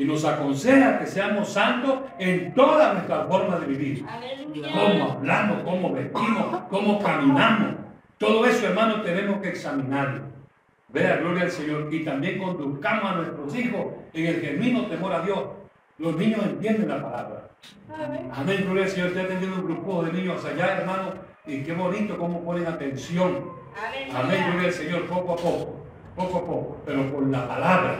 Y 0.01 0.05
nos 0.07 0.25
aconseja 0.25 0.99
que 0.99 1.05
seamos 1.05 1.51
santos 1.51 1.99
en 2.19 2.55
toda 2.55 2.95
nuestra 2.95 3.27
forma 3.27 3.59
de 3.59 3.67
vivir. 3.67 4.07
Cómo 4.73 5.13
hablamos, 5.13 5.63
cómo 5.63 5.93
vestimos, 5.93 6.63
cómo 6.71 6.99
caminamos. 7.01 7.75
Todo 8.17 8.47
eso, 8.47 8.69
hermano, 8.69 9.03
tenemos 9.03 9.43
que 9.43 9.51
examinarlo. 9.51 10.23
Vea, 10.89 11.17
gloria 11.17 11.43
al 11.43 11.51
Señor. 11.51 11.93
Y 11.93 12.03
también 12.03 12.39
conduzcamos 12.39 13.13
a 13.13 13.15
nuestros 13.17 13.55
hijos 13.55 13.89
en 14.15 14.27
el 14.27 14.41
genuino 14.41 14.87
temor 14.87 15.13
a 15.13 15.21
Dios. 15.21 15.39
Los 15.99 16.17
niños 16.17 16.47
entienden 16.47 16.89
la 16.89 17.03
palabra. 17.03 17.51
Amén, 18.33 18.65
gloria 18.65 18.85
al 18.85 18.91
Señor. 18.91 19.09
Usted 19.09 19.27
ha 19.27 19.29
tenido 19.29 19.55
un 19.57 19.65
grupo 19.67 20.03
de 20.03 20.15
niños 20.15 20.43
allá, 20.47 20.79
hermano. 20.79 21.13
Y 21.45 21.63
qué 21.63 21.75
bonito 21.75 22.17
cómo 22.17 22.43
ponen 22.43 22.67
atención. 22.67 23.51
Amén, 24.15 24.45
gloria 24.51 24.69
al 24.69 24.73
Señor, 24.73 25.05
poco 25.05 25.35
a 25.35 25.37
poco, 25.37 25.85
poco 26.17 26.39
a 26.39 26.47
poco, 26.47 26.83
pero 26.87 27.15
con 27.15 27.31
la 27.31 27.47
palabra. 27.47 27.99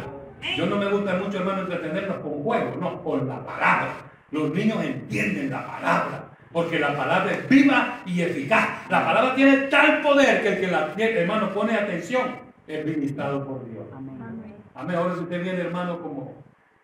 Yo 0.57 0.67
no 0.67 0.77
me 0.77 0.87
gusta 0.91 1.15
mucho, 1.17 1.39
hermano, 1.39 1.63
entretenernos 1.63 2.19
con 2.19 2.43
juegos, 2.43 2.77
no, 2.79 3.03
con 3.03 3.29
la 3.29 3.45
palabra. 3.45 3.89
Los 4.31 4.55
niños 4.55 4.83
entienden 4.85 5.51
la 5.51 5.67
palabra, 5.67 6.25
porque 6.53 6.79
la 6.79 6.97
palabra 6.97 7.33
es 7.33 7.49
viva 7.49 8.01
y 8.07 8.23
eficaz. 8.23 8.89
La 8.89 9.05
palabra 9.05 9.35
tiene 9.35 9.57
tal 9.69 10.01
poder 10.03 10.43
que 10.43 10.49
el 10.49 10.61
que 10.61 10.67
la 10.69 10.95
hermano 10.97 11.53
pone 11.53 11.75
atención 11.75 12.37
es 12.67 12.85
ministrado 12.85 13.45
por 13.47 13.65
Dios. 13.69 13.85
Amén. 13.95 14.55
Amén. 14.75 14.97
Ahora 14.97 15.15
si 15.15 15.21
usted 15.21 15.43
viene, 15.43 15.61
hermano, 15.61 16.01
como 16.01 16.35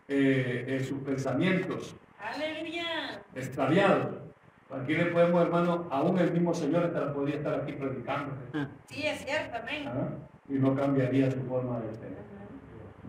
eh, 0.07 0.65
en 0.67 0.83
sus 0.85 0.99
pensamientos 0.99 1.95
Aleluya. 2.19 3.21
extraviados. 3.35 4.07
Aquí 4.69 4.93
le 4.95 5.05
podemos, 5.05 5.41
hermano, 5.41 5.87
aún 5.89 6.17
el 6.19 6.31
mismo 6.31 6.53
Señor 6.53 6.83
estar- 6.83 7.13
podría 7.13 7.37
estar 7.37 7.53
aquí 7.55 7.71
predicando. 7.71 8.33
Sí, 8.87 9.03
es 9.07 9.23
cierto, 9.25 9.57
amén. 9.61 9.87
¿Ah? 9.87 10.09
y 10.49 10.53
no 10.53 10.73
cambiaría 10.75 11.29
su 11.31 11.41
forma 11.43 11.79
de 11.81 11.93
ser. 11.93 12.09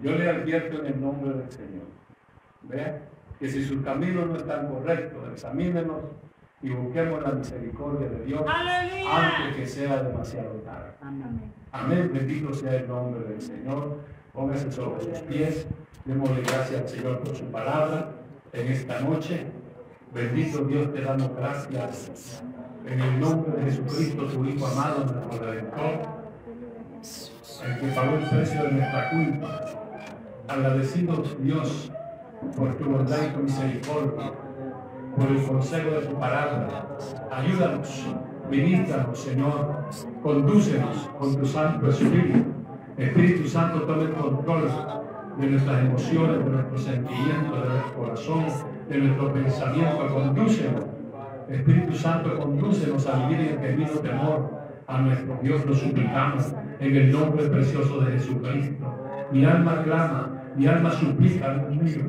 Yo 0.02 0.12
le 0.12 0.28
advierto 0.28 0.80
en 0.80 0.87
el 0.87 1.00
nombre 1.00 1.34
del 1.34 1.50
Señor. 1.50 1.87
Vea 2.62 3.02
que 3.38 3.48
si 3.48 3.64
sus 3.64 3.82
caminos 3.82 4.26
no 4.28 4.37
están 4.37 4.68
correctos, 4.68 5.28
examínenos 5.32 6.02
y 6.62 6.70
busquemos 6.70 7.22
la 7.22 7.32
misericordia 7.32 8.08
de 8.08 8.24
Dios 8.24 8.42
Aleluya. 8.46 9.37
antes 9.38 9.56
que 9.56 9.66
sea 9.66 10.02
demasiado 10.02 10.50
tarde. 10.64 10.92
Amén. 11.00 11.52
Amén. 11.72 12.11
Bendito 12.12 12.52
sea 12.52 12.76
el 12.76 12.88
nombre 12.88 13.24
del 13.24 13.40
Señor. 13.40 13.98
Póngase 14.32 14.70
sobre 14.72 15.04
sus 15.04 15.18
pies. 15.20 15.66
Démosle 16.04 16.42
gracias 16.42 16.80
al 16.80 16.88
Señor 16.88 17.18
por 17.20 17.37
su 17.37 17.44
palabra 17.46 18.11
en 18.52 18.72
esta 18.72 19.00
noche. 19.00 19.46
Bendito 20.12 20.64
Dios, 20.64 20.92
te 20.92 21.02
damos 21.02 21.34
gracias 21.37 22.42
en 22.87 23.00
el 23.00 23.20
nombre 23.20 23.52
de 23.56 23.70
Jesucristo, 23.70 24.24
tu 24.26 24.44
Hijo 24.46 24.66
amado, 24.66 25.04
nuestro 25.04 25.44
Redentor, 25.44 26.08
el 27.66 27.80
que 27.80 27.87
pagó 27.88 28.16
el 28.16 28.24
precio 28.24 28.62
de 28.62 28.72
nuestra 28.72 29.11
culpa. 29.11 29.67
Agradecidos 30.48 31.37
Dios 31.42 31.92
por 32.56 32.74
tu 32.76 32.84
bondad 32.87 33.18
y 33.22 33.34
tu 33.34 33.40
misericordia, 33.40 34.32
por 35.14 35.28
el 35.28 35.42
consejo 35.42 35.90
de 35.90 36.06
tu 36.06 36.14
palabra. 36.18 36.96
Ayúdanos, 37.30 38.06
ministranos, 38.50 39.18
Señor, 39.18 39.84
condúcenos 40.22 41.11
con 41.18 41.37
tu 41.37 41.44
Santo 41.44 41.90
Espíritu. 41.90 42.44
Espíritu 42.96 43.46
Santo, 43.46 43.82
tome 43.82 44.04
el 44.04 44.12
control 44.12 44.70
de 45.38 45.46
nuestras 45.48 45.84
emociones, 45.84 46.44
de 46.44 46.50
nuestros 46.50 46.82
sentimientos, 46.82 47.62
de 47.62 47.68
nuestro 47.68 47.94
corazón, 47.94 48.44
de 48.88 48.98
nuestro 48.98 49.32
pensamiento. 49.34 50.08
Condúcenos. 50.14 50.84
Espíritu 51.48 51.92
Santo, 51.94 52.38
condúcenos 52.38 53.06
a 53.06 53.28
vivir 53.28 53.50
en 53.50 53.61
genuino 53.61 54.00
temor 54.00 54.50
a 54.87 54.98
nuestro 54.98 55.38
Dios. 55.42 55.66
Lo 55.66 55.74
suplicamos 55.74 56.54
en 56.80 56.96
el 56.96 57.12
nombre 57.12 57.48
precioso 57.48 58.00
de 58.00 58.12
Jesucristo. 58.12 58.94
Mi 59.30 59.44
alma 59.44 59.82
clama, 59.82 60.38
mi 60.59 60.66
alma 60.66 60.90
suplica, 60.90 61.55
Dios 61.55 61.83
mío, 61.83 62.03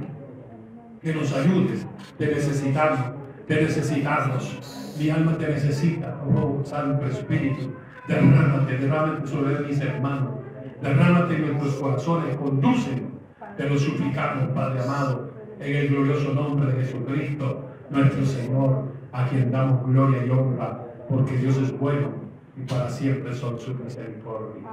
que 1.02 1.14
nos 1.14 1.32
ayudes. 1.34 1.86
Te 2.18 2.28
necesitamos, 2.28 3.00
te 3.48 3.62
necesitamos. 3.62 4.96
Mi 5.00 5.10
alma 5.12 5.38
te 5.38 5.48
necesita, 5.48 6.20
oh 6.36 6.62
Santo 6.66 7.06
Espíritu. 7.06 7.74
Derrámate, 8.08 8.78
derrámate 8.78 9.28
sobre 9.28 9.60
mis 9.60 9.80
hermanos. 9.80 10.34
Derrámate 10.82 11.36
en 11.36 11.42
nuestros 11.48 11.76
corazones, 11.76 12.36
condúcenos. 12.38 13.12
Te 13.56 13.70
lo 13.70 13.78
suplicamos, 13.78 14.50
Padre 14.56 14.82
amado, 14.82 15.32
en 15.60 15.76
el 15.76 15.90
glorioso 15.90 16.34
nombre 16.34 16.74
de 16.74 16.84
Jesucristo, 16.84 17.70
nuestro 17.92 18.26
Señor, 18.26 18.86
a 19.12 19.28
quien 19.28 19.52
damos 19.52 19.86
gloria 19.86 20.26
y 20.26 20.30
honra, 20.32 20.88
porque 21.08 21.38
Dios 21.38 21.58
es 21.58 21.78
bueno 21.78 22.10
y 22.58 22.62
para 22.62 22.90
siempre 22.90 23.34
son 23.36 23.60
su 23.60 23.76
misericordia. 23.76 24.64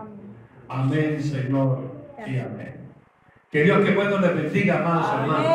Amén, 0.68 1.22
Señor, 1.22 1.80
y 2.26 2.38
amén. 2.38 2.85
Que 3.50 3.62
Dios 3.62 3.84
que 3.84 3.92
bueno 3.92 4.18
les 4.18 4.34
bendiga, 4.34 4.76
amados 4.78 5.12
hermanos. 5.12 5.54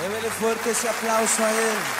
Démele 0.00 0.30
fuerte 0.30 0.70
ese 0.70 0.88
aplauso 0.88 1.44
a 1.44 1.50
Él. 1.50 1.99